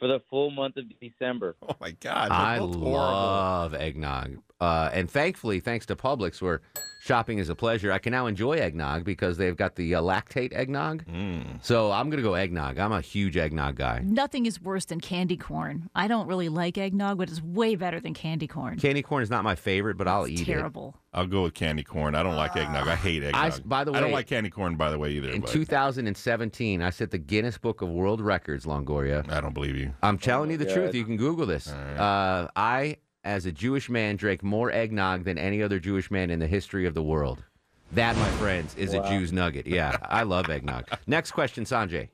for 0.01 0.07
the 0.07 0.19
full 0.31 0.49
month 0.49 0.77
of 0.77 0.85
December? 0.99 1.55
Oh 1.61 1.75
my 1.79 1.91
God. 1.91 2.31
I 2.31 2.57
both 2.57 2.73
horrible. 2.73 2.91
love 2.91 3.73
eggnog. 3.75 4.39
Uh, 4.59 4.89
and 4.93 5.09
thankfully, 5.09 5.59
thanks 5.59 5.85
to 5.85 5.95
Publix, 5.95 6.41
where 6.41 6.61
shopping 7.01 7.37
is 7.37 7.49
a 7.49 7.55
pleasure, 7.55 7.91
I 7.91 7.99
can 7.99 8.11
now 8.11 8.25
enjoy 8.25 8.53
eggnog 8.53 9.03
because 9.03 9.37
they've 9.37 9.55
got 9.55 9.75
the 9.75 9.95
uh, 9.95 10.01
lactate 10.01 10.53
eggnog. 10.53 11.05
Mm. 11.05 11.63
So 11.63 11.91
I'm 11.91 12.09
going 12.09 12.17
to 12.17 12.27
go 12.27 12.33
eggnog. 12.33 12.79
I'm 12.79 12.91
a 12.91 13.01
huge 13.01 13.37
eggnog 13.37 13.75
guy. 13.75 14.01
Nothing 14.03 14.47
is 14.47 14.59
worse 14.59 14.85
than 14.85 14.99
candy 14.99 15.37
corn. 15.37 15.89
I 15.95 16.07
don't 16.07 16.27
really 16.27 16.49
like 16.49 16.77
eggnog, 16.77 17.17
but 17.19 17.29
it's 17.29 17.41
way 17.41 17.75
better 17.75 17.99
than 17.99 18.13
candy 18.15 18.47
corn. 18.47 18.79
Candy 18.79 19.03
corn 19.03 19.21
is 19.21 19.29
not 19.29 19.43
my 19.43 19.55
favorite, 19.55 19.97
but 19.97 20.07
I'll 20.07 20.27
eat 20.27 20.41
it. 20.41 20.45
Terrible. 20.45 20.95
I'll 21.13 21.27
go 21.27 21.43
with 21.43 21.53
candy 21.53 21.83
corn. 21.83 22.15
I 22.15 22.23
don't 22.23 22.35
like 22.37 22.55
eggnog. 22.55 22.87
I 22.87 22.95
hate 22.95 23.21
eggnog. 23.23 23.41
I 23.43 23.47
s- 23.47 23.59
by 23.59 23.83
the 23.83 23.91
way, 23.91 23.97
I 23.97 24.01
don't 24.01 24.13
like 24.13 24.27
candy 24.27 24.49
corn, 24.49 24.77
by 24.77 24.89
the 24.89 24.97
way, 24.97 25.11
either. 25.11 25.29
In 25.29 25.41
but 25.41 25.49
2017, 25.49 26.81
I 26.81 26.89
set 26.89 27.11
the 27.11 27.17
Guinness 27.17 27.57
Book 27.57 27.81
of 27.81 27.89
World 27.89 28.21
Records, 28.21 28.65
Longoria. 28.65 29.29
I 29.29 29.41
don't 29.41 29.53
believe 29.53 29.75
you. 29.75 29.93
I'm 30.01 30.17
telling 30.17 30.51
you 30.51 30.57
the 30.57 30.65
God. 30.65 30.73
truth. 30.73 30.95
You 30.95 31.03
can 31.03 31.17
Google 31.17 31.45
this. 31.45 31.67
Uh, 31.69 32.47
I, 32.55 32.95
as 33.25 33.45
a 33.45 33.51
Jewish 33.51 33.89
man, 33.89 34.15
drank 34.15 34.41
more 34.41 34.71
eggnog 34.71 35.25
than 35.25 35.37
any 35.37 35.61
other 35.61 35.79
Jewish 35.79 36.09
man 36.09 36.29
in 36.29 36.39
the 36.39 36.47
history 36.47 36.85
of 36.85 36.93
the 36.93 37.03
world. 37.03 37.43
That, 37.91 38.15
my 38.15 38.29
friends, 38.31 38.73
is 38.75 38.93
a 38.93 39.05
Jew's 39.09 39.33
nugget. 39.33 39.67
Yeah, 39.67 39.97
I 40.03 40.23
love 40.23 40.49
eggnog. 40.49 40.85
Next 41.07 41.31
question, 41.31 41.65
Sanjay. 41.65 42.07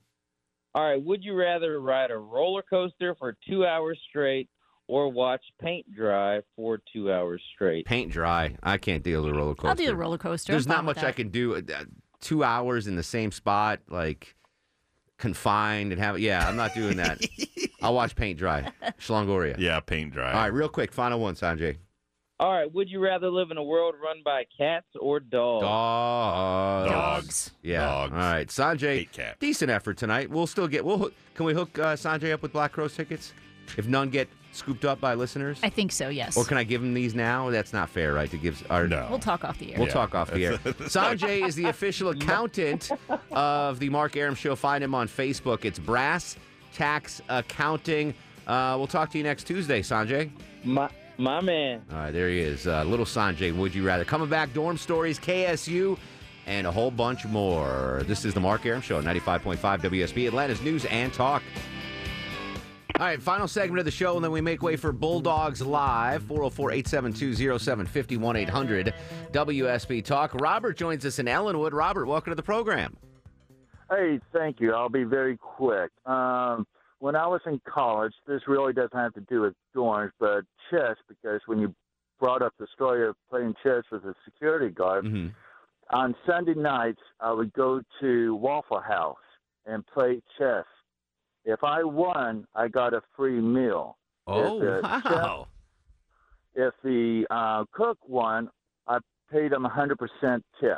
All 0.73 0.83
right, 0.89 1.01
would 1.01 1.23
you 1.23 1.35
rather 1.35 1.79
ride 1.79 2.09
a 2.09 2.17
roller 2.17 2.63
coaster 2.67 3.15
for 3.19 3.37
two 3.47 3.63
hours 3.65 3.99
straight 4.09 4.49
or 4.87 5.09
watch 5.09 5.43
paint 5.61 5.85
dry 5.93 6.41
for 6.55 6.81
two 6.93 7.11
hours 7.11 7.41
straight? 7.55 7.85
Paint 7.85 8.11
dry. 8.11 8.55
I 8.63 8.77
can't 8.77 9.03
deal 9.03 9.21
with 9.23 9.33
a 9.33 9.37
roller 9.37 9.53
coaster. 9.55 9.67
I'll 9.69 9.75
do 9.75 9.85
the 9.87 9.95
roller 9.95 10.17
coaster. 10.17 10.53
There's 10.53 10.65
I'm 10.67 10.71
not 10.71 10.85
much 10.85 11.03
I 11.03 11.11
can 11.11 11.29
do. 11.29 11.55
Uh, 11.55 11.61
Two 12.19 12.43
hours 12.43 12.87
in 12.87 12.95
the 12.95 13.03
same 13.03 13.31
spot, 13.31 13.79
like 13.89 14.35
confined 15.17 15.91
and 15.91 16.01
have. 16.01 16.19
Yeah, 16.19 16.47
I'm 16.47 16.55
not 16.55 16.73
doing 16.73 16.97
that. 16.97 17.19
I'll 17.81 17.93
watch 17.93 18.15
paint 18.15 18.39
dry. 18.39 18.71
Schlongoria. 18.99 19.55
Yeah, 19.59 19.79
paint 19.79 20.13
dry. 20.13 20.31
All 20.31 20.39
right, 20.41 20.53
real 20.53 20.69
quick, 20.69 20.91
final 20.91 21.19
one, 21.19 21.35
Sanjay. 21.35 21.77
All 22.39 22.51
right, 22.51 22.71
would 22.71 22.89
you 22.89 22.99
rather 22.99 23.29
live 23.29 23.49
in 23.49 23.57
a 23.57 23.63
world 23.63 23.95
run 24.03 24.17
by 24.23 24.45
cats 24.57 24.85
or 24.99 25.19
dogs? 25.19 25.63
Dogs. 25.63 26.91
Dogs. 26.91 27.51
Yeah. 27.63 27.81
Dogs. 27.85 28.13
All 28.13 28.19
right, 28.19 28.47
Sanjay. 28.47 28.97
Hate 28.97 29.11
cats. 29.11 29.37
Decent 29.39 29.71
effort 29.71 29.97
tonight. 29.97 30.29
We'll 30.29 30.47
still 30.47 30.67
get. 30.67 30.85
We'll. 30.85 30.97
hook- 30.97 31.13
Can 31.35 31.45
we 31.45 31.53
hook 31.53 31.77
uh, 31.79 31.95
Sanjay 31.95 32.31
up 32.33 32.41
with 32.43 32.53
Black 32.53 32.71
Crowes 32.73 32.95
tickets? 32.95 33.33
If 33.75 33.87
none 33.87 34.09
get 34.09 34.27
scooped 34.57 34.83
up 34.85 34.99
by 34.99 35.13
listeners, 35.13 35.59
I 35.63 35.69
think 35.69 35.91
so, 35.91 36.09
yes. 36.09 36.35
or 36.35 36.43
can 36.43 36.57
I 36.57 36.63
give 36.63 36.81
them 36.81 36.93
these 36.93 37.15
now? 37.15 37.49
That's 37.49 37.71
not 37.73 37.89
fair, 37.89 38.13
right? 38.13 38.29
To 38.31 38.37
give 38.37 38.65
our 38.69 38.87
No. 38.87 39.07
We'll 39.09 39.19
talk 39.19 39.43
off 39.45 39.57
the 39.59 39.71
air. 39.73 39.77
We'll 39.79 39.87
Yeah. 39.87 39.93
talk 39.93 40.15
off 40.15 40.31
the 40.31 40.45
air. 40.45 40.57
Sanjay 40.57 41.45
is 41.47 41.55
the 41.55 41.65
official 41.65 42.09
accountant 42.09 42.89
of 43.31 43.79
the 43.79 43.89
Mark 43.89 44.17
Arum 44.17 44.35
Show. 44.35 44.55
Find 44.55 44.83
him 44.83 44.93
on 44.95 45.07
Facebook. 45.07 45.63
It's 45.65 45.79
Brass 45.79 46.35
Tax 46.73 47.21
Accounting. 47.29 48.13
Uh, 48.45 48.75
we'll 48.77 48.87
talk 48.87 49.09
to 49.11 49.17
you 49.17 49.23
next 49.23 49.45
Tuesday, 49.45 49.81
Sanjay. 49.81 50.29
My 50.63 50.89
my 51.17 51.41
man. 51.41 51.81
All 51.91 51.97
right, 51.97 52.11
there 52.11 52.29
he 52.29 52.39
is. 52.39 52.67
Uh, 52.67 52.83
little 52.83 53.05
Sanjay, 53.05 53.55
would 53.55 53.73
you 53.73 53.83
rather? 53.85 54.05
Coming 54.05 54.29
back, 54.29 54.53
dorm 54.53 54.77
stories, 54.77 55.17
KSU, 55.19 55.97
and 56.45 56.67
a 56.67 56.71
whole 56.71 56.91
bunch 56.91 57.25
more. 57.25 58.03
This 58.05 58.23
is 58.23 58.33
the 58.35 58.39
Mark 58.39 58.65
Arum 58.65 58.81
Show, 58.81 59.01
95.5 59.01 59.57
WSB, 59.81 60.27
Atlanta's 60.27 60.61
News 60.61 60.85
and 60.85 61.11
Talk. 61.13 61.41
All 62.99 63.05
right, 63.05 63.21
final 63.21 63.47
segment 63.47 63.77
of 63.77 63.85
the 63.85 63.91
show, 63.91 64.15
and 64.15 64.23
then 64.23 64.31
we 64.31 64.41
make 64.41 64.63
way 64.63 64.75
for 64.75 64.91
Bulldogs 64.91 65.61
Live, 65.61 66.23
404 66.23 66.71
872 66.71 67.59
0750 67.59 68.15
800 68.41 68.93
WSB 69.31 70.03
Talk. 70.03 70.33
Robert 70.33 70.75
joins 70.77 71.05
us 71.05 71.19
in 71.19 71.27
Ellenwood. 71.27 71.73
Robert, 71.73 72.07
welcome 72.07 72.31
to 72.31 72.35
the 72.35 72.41
program. 72.41 72.97
Hey, 73.91 74.19
thank 74.33 74.59
you. 74.59 74.73
I'll 74.73 74.89
be 74.89 75.03
very 75.03 75.37
quick. 75.37 75.91
Um, 76.07 76.65
when 76.97 77.15
I 77.15 77.27
was 77.27 77.41
in 77.45 77.61
college, 77.69 78.13
this 78.25 78.41
really 78.47 78.73
doesn't 78.73 78.97
have 78.97 79.13
to 79.13 79.21
do 79.21 79.41
with 79.41 79.53
dorms, 79.75 80.09
but 80.19 80.41
chess, 80.71 80.95
because 81.07 81.41
when 81.45 81.59
you 81.59 81.75
brought 82.19 82.41
up 82.41 82.53
the 82.57 82.65
story 82.73 83.07
of 83.07 83.15
playing 83.29 83.53
chess 83.61 83.83
with 83.91 84.05
a 84.05 84.15
security 84.25 84.69
guard, 84.69 85.05
Mhm. 85.05 85.33
on 85.91 86.15
Sunday 86.25 86.55
nights, 86.55 87.01
I 87.19 87.31
would 87.31 87.53
go 87.53 87.79
to 87.99 88.35
Waffle 88.37 88.79
House 88.79 89.19
and 89.67 89.85
play 89.85 90.19
chess. 90.39 90.65
If 91.47 91.63
I 91.63 91.83
won, 91.83 92.45
I 92.53 92.67
got 92.67 92.93
a 92.93 93.01
free 93.15 93.39
meal. 93.41 93.97
Oh, 94.27 94.57
If 94.61 94.81
the 94.81 94.81
chef- 95.01 95.05
wow. 95.05 95.47
if 96.55 96.73
the 96.83 97.25
uh, 97.31 97.63
cook 97.71 97.97
won, 98.05 98.49
I 98.87 98.97
paid 99.31 99.53
him 99.53 99.65
a 99.65 99.69
100% 99.69 99.95
tip. 100.59 100.77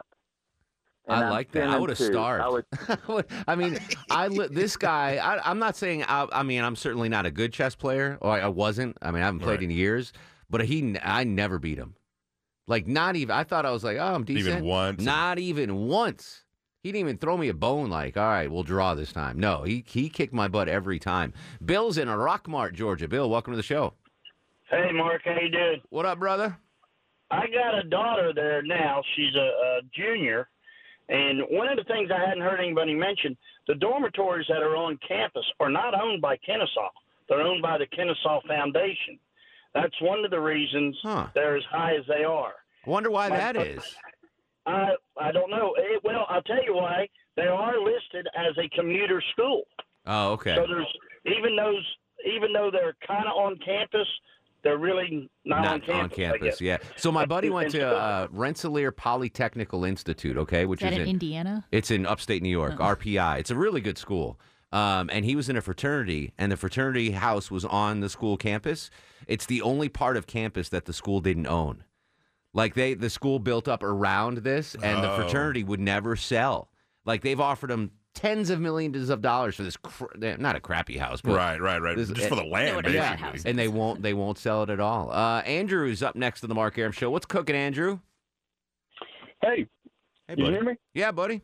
And 1.08 1.24
I 1.24 1.24
I'm 1.24 1.30
like 1.32 1.52
that. 1.54 1.68
I 1.70 1.80
would 1.80 1.90
have 1.90 1.98
two. 1.98 2.12
starved. 2.12 2.66
I 2.88 2.98
would, 3.12 3.26
I 3.48 3.56
mean, 3.56 3.80
I 4.12 4.28
li- 4.28 4.50
this 4.52 4.78
guy. 4.78 5.16
I, 5.18 5.50
I'm 5.50 5.58
not 5.58 5.76
saying. 5.76 6.04
I, 6.04 6.28
I 6.32 6.44
mean, 6.44 6.64
I'm 6.64 6.76
certainly 6.76 7.10
not 7.10 7.26
a 7.26 7.32
good 7.32 7.52
chess 7.52 7.74
player, 7.74 8.20
or 8.22 8.32
I, 8.32 8.42
I 8.42 8.48
wasn't. 8.48 8.96
I 9.02 9.10
mean, 9.10 9.24
I 9.24 9.26
haven't 9.26 9.40
played 9.40 9.56
Right. 9.62 9.64
in 9.64 9.72
years. 9.72 10.14
But 10.52 10.66
he, 10.66 10.98
I 11.02 11.24
never 11.24 11.58
beat 11.58 11.80
him. 11.80 11.96
Like 12.68 12.86
not 12.86 13.16
even. 13.16 13.36
I 13.36 13.44
thought 13.44 13.66
I 13.66 13.72
was 13.72 13.84
like, 13.84 13.98
oh, 13.98 14.14
I'm 14.14 14.24
decent. 14.24 14.48
Even 14.58 14.66
once? 14.66 15.02
Not 15.02 15.40
even 15.40 15.88
once. 15.88 16.44
He 16.82 16.92
didn't 16.94 17.02
even 17.08 17.18
throw 17.18 17.36
me 17.36 17.50
a 17.50 17.54
bone. 17.54 17.90
Like, 17.90 18.16
all 18.16 18.24
right, 18.30 18.50
we'll 18.50 18.64
draw 18.64 18.96
this 18.96 19.12
time. 19.12 19.38
No, 19.40 19.64
he 19.64 19.84
he 19.86 20.10
kicked 20.10 20.34
my 20.34 20.48
butt 20.48 20.70
every 20.70 20.98
time. 20.98 21.34
Bill's 21.64 21.98
in 21.98 22.08
Rockmart, 22.08 22.74
Georgia. 22.74 23.08
Bill, 23.08 23.30
welcome 23.30 23.52
to 23.52 23.58
the 23.58 23.64
show. 23.64 23.94
Hey, 24.70 24.92
Mark, 24.94 25.22
how 25.26 25.36
you 25.40 25.50
doing? 25.50 25.82
What 25.90 26.06
up, 26.06 26.20
brother? 26.20 26.58
I 27.32 27.48
got 27.48 27.78
a 27.78 27.84
daughter 27.90 28.32
there 28.34 28.62
now. 28.62 29.04
She's 29.16 29.36
a, 29.36 29.40
a 29.40 29.80
junior, 29.94 30.48
and 31.10 31.42
one 31.52 31.68
of 31.68 31.78
the 31.78 31.84
things 31.84 32.10
I 32.16 32.20
hadn't 32.28 32.42
heard 32.44 32.60
anybody 32.62 32.96
mention: 32.96 33.36
the 33.68 33.76
dormitories 33.76 34.48
that 34.48 34.64
are 34.64 34.78
on 34.78 34.98
campus 35.06 35.46
are 35.60 35.70
not 35.70 36.00
owned 36.00 36.22
by 36.22 36.38
Kennesaw. 36.38 36.90
They're 37.28 37.42
owned 37.42 37.62
by 37.62 37.78
the 37.78 37.88
Kennesaw 37.88 38.40
Foundation. 38.48 39.20
That's 39.74 39.94
one 40.02 40.24
of 40.26 40.32
the 40.32 40.40
reasons 40.40 40.98
Huh. 41.04 41.28
they're 41.36 41.58
as 41.58 41.64
high 41.70 41.96
as 41.96 42.06
they 42.08 42.24
are. 42.24 42.54
I 42.88 42.90
wonder 42.90 43.12
why 43.12 43.28
My- 43.28 43.36
that 43.38 43.58
is. 43.58 43.84
I 44.66 44.90
I 45.20 45.32
don't 45.32 45.50
know. 45.50 45.74
Eh, 45.78 46.00
well, 46.04 46.26
I'll 46.30 46.42
tell 46.44 46.64
you 46.64 46.76
why. 46.76 47.08
They 47.36 47.48
are 47.48 47.80
listed 47.80 48.28
as 48.36 48.58
a 48.58 48.70
commuter 48.70 49.22
school. 49.32 49.64
Oh, 50.06 50.32
okay. 50.34 50.56
So 50.56 50.66
there's 50.68 50.88
even 51.26 51.56
those 51.56 51.86
even 52.26 52.52
though 52.54 52.70
they're 52.72 52.96
kind 53.06 53.26
of 53.26 53.38
on 53.38 53.58
campus, 53.64 54.08
they're 54.64 54.78
really 54.78 55.30
not, 55.46 55.90
on 55.90 56.10
campus. 56.10 56.42
I 56.42 56.46
guess. 56.46 56.62
yeah. 56.62 56.78
So 56.98 57.12
my 57.12 57.26
buddy 57.26 57.50
went 57.50 57.72
to 57.72 57.88
uh, 57.88 58.28
Rensselaer 58.32 58.92
Polytechnical 58.92 59.88
Institute, 59.88 60.38
okay, 60.38 60.66
which 60.66 60.82
Is 60.82 60.90
that 60.90 60.94
is 60.94 60.98
in 61.00 61.04
in 61.04 61.10
Indiana? 61.12 61.66
It's 61.72 61.92
in 61.92 62.06
upstate 62.06 62.44
New 62.44 62.50
York, 62.50 62.78
RPI. 62.78 63.40
It's 63.40 63.52
a 63.52 63.56
really 63.56 63.82
good 63.82 63.98
school. 63.98 64.40
Um, 64.72 65.10
and 65.12 65.26
he 65.26 65.36
was 65.36 65.50
in 65.50 65.58
a 65.58 65.62
fraternity, 65.62 66.34
and 66.38 66.52
the 66.52 66.58
fraternity 66.58 67.12
house 67.12 67.50
was 67.50 67.66
on 67.66 68.02
the 68.02 68.10
school 68.10 68.38
campus. 68.38 68.92
It's 69.28 69.48
the 69.48 69.64
only 69.64 69.90
part 69.90 70.16
of 70.16 70.28
campus 70.28 70.70
that 70.70 70.86
the 70.86 70.94
school 70.94 71.22
didn't 71.22 71.48
own. 71.48 71.84
Like 72.54 72.74
they, 72.74 72.94
the 72.96 73.10
school 73.10 73.40
built 73.40 73.68
up 73.68 73.84
around 73.84 74.40
this, 74.40 74.76
and 74.76 75.04
the 75.04 75.12
Oh. 75.12 75.16
fraternity 75.18 75.64
would 75.64 75.80
never 75.80 76.16
sell. 76.16 76.70
Like 77.06 77.22
they've 77.22 77.40
offered 77.40 77.70
them 77.70 77.92
tens 78.16 78.50
of 78.50 78.60
millions 78.60 79.10
of 79.10 79.22
dollars 79.22 79.56
for 79.56 79.64
this, 79.64 79.78
cr- 79.78 80.06
not 80.18 80.56
a 80.56 80.60
crappy 80.60 80.98
house, 80.98 81.22
but 81.22 81.36
Right, 81.36 81.62
right, 81.62 81.80
right. 81.80 81.96
this- 81.96 82.10
Just 82.10 82.28
for 82.28 82.36
the 82.36 82.44
land, 82.44 82.86
yeah, 82.92 83.16
basically. 83.32 83.50
and 83.52 83.58
they 83.60 83.68
won't, 83.68 84.02
they 84.02 84.14
won't 84.16 84.38
sell 84.40 84.64
it 84.64 84.70
at 84.72 84.80
all. 84.80 85.12
Uh, 85.12 85.42
Andrew's 85.42 86.02
up 86.04 86.16
next 86.16 86.42
to 86.42 86.48
the 86.48 86.56
Mark 86.56 86.78
Arum 86.78 86.92
show. 86.92 87.10
What's 87.12 87.28
cooking, 87.28 87.56
Andrew? 87.56 88.00
Hey, 89.42 89.68
Hey, 90.28 90.36
you 90.38 90.44
buddy. 90.44 90.52
hear 90.52 90.64
me? 90.64 90.74
Yeah, 90.94 91.12
buddy. 91.12 91.42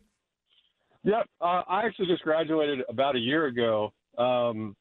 Yep. 1.04 1.28
Uh, 1.40 1.62
I 1.68 1.86
actually 1.86 2.08
just 2.08 2.24
graduated 2.24 2.82
about 2.90 3.16
a 3.16 3.20
year 3.20 3.46
ago. 3.46 3.94
Um, 4.18 4.76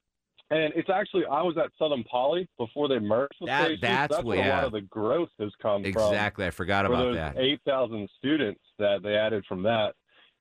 and 0.50 0.72
it's 0.76 0.90
actually, 0.90 1.24
I 1.26 1.42
was 1.42 1.56
at 1.56 1.70
Southern 1.78 2.04
Poly 2.04 2.48
before 2.58 2.88
they 2.88 2.98
merged 2.98 3.34
with 3.40 3.48
That- 3.48 3.80
that's 3.80 4.12
that's 4.12 4.24
where 4.24 4.44
a 4.44 4.48
lot 4.48 4.64
of 4.64 4.72
the 4.72 4.82
growth 4.82 5.30
has 5.40 5.52
come 5.60 5.82
from. 5.82 5.88
Exactly. 5.90 6.46
I 6.46 6.50
forgot 6.50 6.86
for 6.86 6.92
about 6.92 7.04
those 7.04 7.16
that. 7.16 7.36
8,000 7.38 8.08
students 8.18 8.60
that 8.78 9.02
they 9.02 9.16
added 9.16 9.44
from 9.46 9.62
that. 9.64 9.94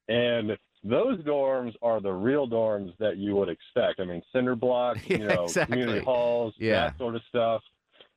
And 0.09 0.57
those 0.83 1.19
dorms 1.21 1.73
are 1.81 2.01
the 2.01 2.11
real 2.11 2.47
dorms 2.47 2.91
that 2.97 3.15
you 3.17 3.35
would 3.37 3.47
expect. 3.49 3.99
I 4.01 4.05
mean, 4.05 4.21
cinder 4.33 4.55
blocks, 4.55 4.99
you 5.07 5.17
Yeah, 5.19 5.27
know, 5.35 5.43
exactly. 5.45 5.77
community 5.77 6.03
halls, 6.05 6.53
Yeah. 6.57 6.87
that 6.87 6.97
sort 6.97 7.15
of 7.15 7.21
stuff. 7.29 7.61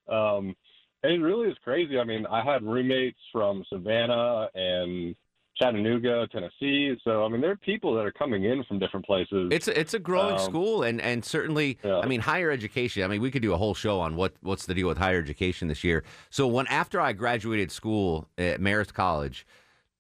Um, 0.09 0.57
and 1.03 1.13
it 1.13 1.21
really 1.21 1.49
is 1.49 1.57
crazy. 1.63 1.99
I 2.01 2.05
mean, 2.05 2.27
I 2.27 2.43
had 2.43 2.65
roommates 2.65 3.21
from 3.31 3.65
Savannah 3.69 4.49
and 4.55 5.15
Chattanooga, 5.59 6.27
Tennessee. 6.29 6.97
So, 7.05 7.25
I 7.25 7.29
mean, 7.29 7.41
there 7.41 7.51
are 7.51 7.57
people 7.57 7.95
that 7.95 8.05
are 8.05 8.13
coming 8.13 8.45
in 8.45 8.63
from 8.65 8.79
different 8.79 9.07
places. 9.07 9.49
It's 9.51 9.69
a, 9.69 9.79
it's 9.79 9.95
a 9.95 9.99
growing 9.99 10.35
Um, 10.35 10.41
school, 10.41 10.83
and 10.83 11.01
and 11.01 11.25
certainly, 11.25 11.79
I 11.85 12.07
mean, 12.07 12.21
higher 12.21 12.51
education. 12.51 13.03
I 13.03 13.09
mean, 13.09 13.21
we 13.23 13.31
could 13.31 13.43
do 13.43 13.53
a 13.53 13.57
whole 13.57 13.75
show 13.75 14.01
on 14.01 14.17
what 14.17 14.35
what's 14.43 14.67
the 14.67 14.75
deal 14.75 14.89
with 14.89 14.99
higher 14.99 15.19
education 15.19 15.69
this 15.69 15.83
year. 15.83 16.05
So 16.31 16.47
when 16.47 16.67
after 16.67 17.01
I 17.01 17.13
graduated 17.13 17.71
school 17.73 18.29
at 18.39 18.61
Marist 18.61 18.93
College, 18.93 19.47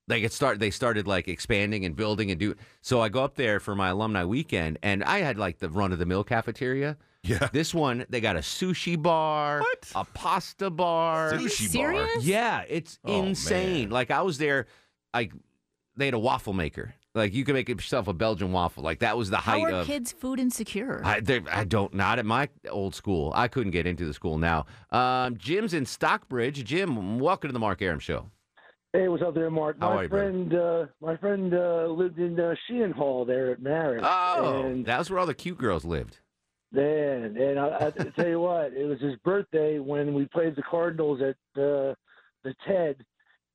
like 0.08 0.22
it 0.22 0.32
start 0.32 0.60
they 0.60 0.70
started 0.70 1.06
like 1.06 1.26
expanding 1.26 1.84
and 1.84 1.96
building 1.96 2.30
and 2.30 2.38
do. 2.38 2.54
So 2.82 3.00
I 3.00 3.08
go 3.08 3.24
up 3.24 3.34
there 3.36 3.58
for 3.58 3.74
my 3.74 3.88
alumni 3.88 4.24
weekend, 4.24 4.78
and 4.82 5.02
I 5.04 5.18
had 5.18 5.38
like 5.38 5.58
the 5.58 5.70
run 5.70 5.92
of 5.92 5.98
the 5.98 6.06
mill 6.06 6.22
cafeteria. 6.24 6.96
Yeah. 7.22 7.48
This 7.52 7.74
one 7.74 8.06
they 8.08 8.20
got 8.20 8.36
a 8.36 8.40
sushi 8.40 9.00
bar, 9.00 9.64
a 9.96 10.04
pasta 10.04 10.70
bar. 10.70 11.32
Are 11.32 11.40
you 11.40 11.48
Sushi 11.48 11.74
bar? 11.74 12.06
Yeah, 12.20 12.62
it's 12.68 13.00
Oh, 13.04 13.24
insane. 13.24 13.90
Like 13.90 14.12
I 14.12 14.22
was 14.22 14.38
there, 14.38 14.66
like 15.12 15.32
they 15.96 16.06
had 16.06 16.14
a 16.14 16.18
waffle 16.18 16.52
maker. 16.52 16.94
Like 17.14 17.32
you 17.32 17.44
could 17.44 17.54
make 17.54 17.68
yourself 17.68 18.08
a 18.08 18.12
Belgian 18.12 18.52
waffle. 18.52 18.82
Like 18.82 18.98
that 18.98 19.16
was 19.16 19.30
the 19.30 19.38
height 19.38 19.60
How 19.60 19.64
height 19.64 19.74
are 19.74 19.80
of. 19.80 19.86
kids 19.86 20.12
food 20.12 20.38
insecure? 20.38 21.00
I, 21.04 21.22
I 21.50 21.64
don't 21.64 21.94
not 21.94 22.18
at 22.18 22.26
my 22.26 22.48
old 22.70 22.94
school. 22.94 23.32
I 23.34 23.48
couldn't 23.48 23.72
get 23.72 23.86
into 23.86 24.04
the 24.04 24.12
school 24.12 24.36
now. 24.36 24.66
Um, 24.90 25.36
Jim's 25.38 25.72
in 25.72 25.86
Stockbridge. 25.86 26.62
Jim, 26.64 27.18
welcome 27.18 27.48
to 27.48 27.52
the 27.52 27.58
Mark 27.58 27.80
Arum 27.80 27.98
Show. 28.00 28.26
Hey, 28.92 29.08
what's 29.08 29.22
up 29.22 29.34
there, 29.34 29.50
Mark? 29.50 29.76
How 29.80 29.90
my 29.90 29.96
are 29.96 30.02
you, 30.04 30.08
brother? 30.08 30.24
friend, 30.30 30.54
uh, 30.54 30.86
my 31.00 31.16
friend 31.16 31.54
uh, 31.54 31.86
lived 31.86 32.18
in 32.18 32.38
uh, 32.38 32.54
Sheahan 32.70 32.92
Hall 32.92 33.24
there 33.24 33.50
at 33.50 33.60
Marist. 33.60 34.00
Oh, 34.02 34.62
and 34.64 34.86
that 34.86 34.98
was 34.98 35.10
where 35.10 35.18
all 35.18 35.26
the 35.26 35.34
cute 35.34 35.58
girls 35.58 35.84
lived. 35.84 36.18
man, 36.72 37.36
and 37.36 37.58
I, 37.58 37.86
I 37.86 37.90
tell 37.90 38.28
you 38.28 38.40
what, 38.40 38.72
it 38.72 38.84
was 38.86 39.00
his 39.00 39.16
birthday 39.24 39.78
when 39.78 40.14
we 40.14 40.26
played 40.26 40.56
the 40.56 40.62
Cardinals 40.62 41.20
at 41.20 41.36
uh, 41.60 41.94
the 42.44 42.54
TED, 42.66 43.04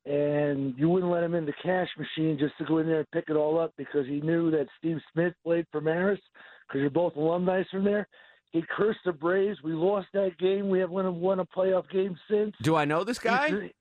and 0.06 0.74
you 0.78 0.90
wouldn't 0.90 1.12
let 1.12 1.24
him 1.24 1.36
in 1.36 1.46
the 1.46 1.54
cash 1.64 1.90
machine 1.98 2.38
just 2.40 2.58
to 2.58 2.66
go 2.66 2.80
in 2.80 2.88
there 2.88 3.00
and 3.00 3.12
pick 3.12 3.26
it 3.30 3.36
all 3.36 3.60
up 3.60 3.74
because 3.78 4.08
he 4.08 4.20
knew 4.22 4.50
that 4.52 4.68
Steve 4.80 4.98
Smith 5.14 5.34
played 5.44 5.66
for 5.72 5.82
Marist 5.82 6.22
because 6.68 6.82
you're 6.82 6.90
both 6.90 7.16
alumni 7.16 7.64
from 7.70 7.84
there. 7.84 8.08
He 8.52 8.64
cursed 8.76 9.00
the 9.06 9.14
Braves. 9.14 9.60
We 9.64 9.74
lost 9.74 10.08
that 10.14 10.38
game. 10.38 10.70
We 10.70 10.80
haven't 10.80 11.16
won 11.16 11.40
a 11.40 11.46
playoff 11.46 11.90
game 11.90 12.18
since. 12.30 12.54
Do 12.62 12.76
I 12.76 12.86
know 12.86 13.04
this 13.04 13.20
guy? 13.20 13.48
He's- 13.50 13.72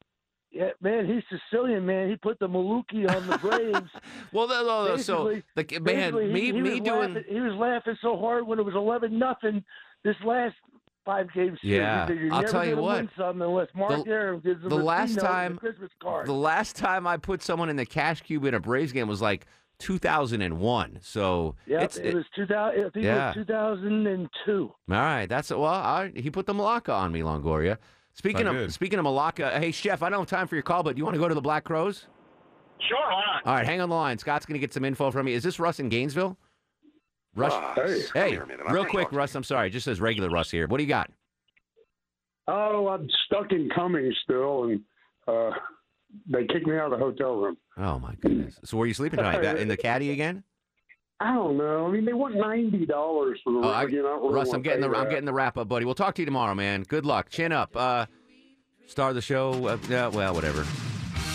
yeah, 0.53 0.71
man, 0.81 1.07
he's 1.07 1.23
Sicilian, 1.53 1.87
man. 1.87 2.11
He 2.11 2.17
put 2.17 2.41
the 2.41 2.49
Maluki 2.49 3.09
on 3.09 3.27
the 3.29 3.39
Braves. 3.39 3.89
well, 4.33 4.49
no, 4.49 4.65
no, 4.65 4.97
so 4.97 5.41
the 5.55 5.65
man, 5.79 5.85
basically, 5.85 6.27
me, 6.33 6.41
he, 6.41 6.47
he 6.47 6.53
me 6.53 6.71
was 6.71 6.81
doing. 6.81 7.15
laughing, 7.15 7.25
he 7.29 7.41
was 7.41 7.53
laughing 7.55 7.97
so 8.03 8.17
hard 8.19 8.45
when 8.49 8.59
it 8.59 8.65
was 8.65 8.75
eleven 8.75 9.17
nothing. 9.17 9.63
This 10.03 10.17
last 10.25 10.57
five 11.05 11.33
game 11.33 11.57
series, 11.63 11.79
Yeah, 11.79 12.09
you're 12.11 12.33
I'll 12.33 12.41
never 12.43 12.53
tell 12.53 12.67
you 12.67 12.77
what. 12.77 12.97
win 12.97 13.11
something 13.17 13.43
unless 13.43 13.69
Mark 13.75 14.05
The- 14.05 14.11
Arum 14.11 14.41
gives 14.41 14.63
him 14.63 14.69
the 14.69 14.77
a 14.77 14.77
last 14.77 15.09
keynote 15.11 15.25
and 15.25 15.33
time- 15.33 15.57
Christmas 15.59 15.91
card. 16.03 16.27
The 16.27 16.33
last 16.33 16.77
time 16.77 17.07
I 17.07 17.17
put 17.17 17.43
someone 17.43 17.69
in 17.69 17.77
the 17.77 17.87
cash 17.87 18.21
cube 18.23 18.45
in 18.45 18.55
a 18.55 18.61
Braves 18.61 18.93
game 18.93 19.09
was 19.09 19.23
like 19.23 19.47
2001. 19.79 20.99
So 21.03 21.55
Yep, 21.67 21.83
it's 21.83 21.97
it 21.97 22.15
was 22.15 22.25
two 22.35 22.47
thousand. 22.47 22.81
I 22.87 22.91
think 22.91 23.05
Yeah. 23.05 23.25
it 23.33 23.37
was 23.37 23.47
two 23.47 23.53
thousand 23.53 24.07
and 24.07 24.29
two. 24.45 24.73
All 24.91 24.97
right, 24.97 25.27
that's 25.27 25.51
well. 25.51 25.65
I, 25.67 26.13
he 26.15 26.31
put 26.31 26.47
the 26.47 26.55
Malacca 26.55 26.93
on 26.93 27.13
me, 27.13 27.21
Longoria. 27.21 27.79
Speaking 28.13 28.45
Not 28.45 28.55
of 28.57 28.61
good. 28.63 28.73
speaking 28.75 28.99
of 28.99 29.05
Malacca, 29.05 29.59
hey 29.59 29.71
chef, 29.71 30.03
I 30.03 30.11
don't 30.11 30.21
have 30.21 30.29
time 30.29 30.47
for 30.49 30.57
your 30.57 30.63
call, 30.63 30.83
but 30.83 30.97
do 30.97 30.99
you 30.99 31.05
want 31.05 31.15
to 31.15 31.21
go 31.21 31.29
to 31.29 31.35
the 31.35 31.41
Black 31.41 31.65
Crowes? 31.65 32.07
Sure, 32.89 32.99
why 32.99 33.23
not? 33.27 33.47
All 33.47 33.55
right, 33.55 33.65
hang 33.67 33.81
on 33.81 33.89
the 33.89 33.95
line. 33.95 34.19
Scott's 34.19 34.47
going 34.47 34.55
to 34.55 34.59
get 34.61 34.73
some 34.73 34.85
info 34.85 35.11
from 35.11 35.29
you. 35.29 35.35
Is 35.37 35.43
this 35.43 35.59
Russ 35.61 35.81
in 35.81 35.89
Gainesville? 35.89 36.37
Russ, 37.37 37.53
Russ, 37.77 38.11
come 38.11 38.23
hey, 38.23 38.31
here 38.31 38.47
a 38.67 38.73
real 38.73 38.85
quick, 38.85 39.13
Russ. 39.13 39.35
I'm 39.35 39.45
sorry, 39.45 39.69
it 39.69 39.71
just 39.71 39.85
says 39.85 40.01
regular 40.01 40.29
Russ 40.31 40.51
here. 40.51 40.67
What 40.67 40.79
do 40.79 40.83
you 40.83 40.89
got? 40.89 41.11
Oh, 42.49 42.89
I'm 42.89 43.09
stuck 43.27 43.53
in 43.53 43.71
Cummings 43.75 44.15
still, 44.25 44.65
and 44.65 44.81
uh, 45.29 45.51
they 46.29 46.47
kicked 46.47 46.67
me 46.67 46.77
out 46.77 46.93
of 46.93 46.99
the 46.99 47.05
hotel 47.05 47.37
room. 47.37 47.57
Oh 47.77 47.99
my 48.01 48.15
goodness. 48.21 48.59
So 48.65 48.77
where 48.77 48.85
are 48.85 48.89
you 48.89 48.95
sleeping 48.95 49.19
tonight? 49.19 49.45
In 49.59 49.69
the 49.69 49.77
caddy 49.77 50.11
again? 50.11 50.43
I 51.21 51.35
don't 51.35 51.59
know. 51.59 51.87
I 51.87 51.91
mean, 51.91 52.05
they 52.05 52.15
want 52.15 52.35
ninety 52.35 52.87
dollars 52.87 53.39
for 53.45 53.53
the 53.53 53.59
Oh, 53.61 53.71
I, 53.71 53.85
you 53.85 54.03
know, 54.03 54.21
really 54.21 54.35
Russ, 54.35 54.53
I'm 54.53 54.63
getting 54.63 54.83
pay 54.83 54.89
the 54.89 54.97
I'm 54.97 55.09
getting 55.11 55.27
the 55.27 55.33
wrap 55.33 55.59
up, 55.59 55.69
buddy. 55.69 55.85
We'll 55.85 55.95
talk 55.95 56.15
to 56.17 56.23
you 56.23 56.27
tomorrow, 56.27 56.55
man. 56.55 56.83
Good 56.83 57.05
luck. 57.05 57.29
Chin 57.29 57.53
up. 57.53 57.77
Uh, 57.77 58.07
star 58.87 59.11
of 59.11 59.15
the 59.15 59.23
show. 59.23 59.67
Uh, 59.67 59.79
yeah, 59.89 60.09
well, 60.09 60.35
whatever. 60.35 60.67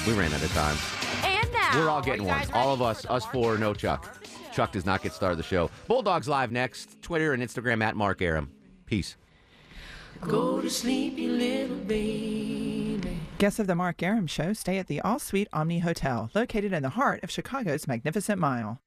We 0.07 0.13
ran 0.13 0.33
out 0.33 0.41
of 0.41 0.51
time. 0.53 0.75
And 1.23 1.51
now 1.53 1.79
We're 1.79 1.89
all 1.89 2.01
getting 2.01 2.23
you 2.23 2.27
one. 2.27 2.51
All 2.53 2.73
of 2.73 2.81
us, 2.81 3.05
us 3.05 3.25
four, 3.27 3.57
no 3.57 3.73
Chuck. 3.73 4.24
Chuck 4.55 4.71
does 4.71 4.85
not 4.85 5.03
get 5.03 5.11
star 5.11 5.31
of 5.31 5.37
the 5.37 5.43
show. 5.43 5.69
Bulldogs 5.85 6.29
live 6.29 6.49
next. 6.49 7.01
Twitter 7.01 7.33
and 7.33 7.43
Instagram 7.43 7.83
at 7.83 7.97
Mark 7.97 8.21
Arum. 8.21 8.49
Peace. 8.85 9.17
Go 10.21 10.61
to 10.61 10.69
sleep, 10.69 11.17
you 11.17 11.33
little 11.33 11.75
baby. 11.75 13.19
Guests 13.37 13.59
of 13.59 13.67
the 13.67 13.75
Mark 13.75 14.01
Arum 14.01 14.27
Show 14.27 14.53
stay 14.53 14.77
at 14.77 14.87
the 14.87 15.01
All 15.01 15.19
Suite 15.19 15.49
Omni 15.51 15.79
Hotel, 15.79 16.29
located 16.33 16.71
in 16.71 16.83
the 16.83 16.89
heart 16.89 17.21
of 17.21 17.29
Chicago's 17.29 17.85
Magnificent 17.85 18.39
Mile. 18.39 18.79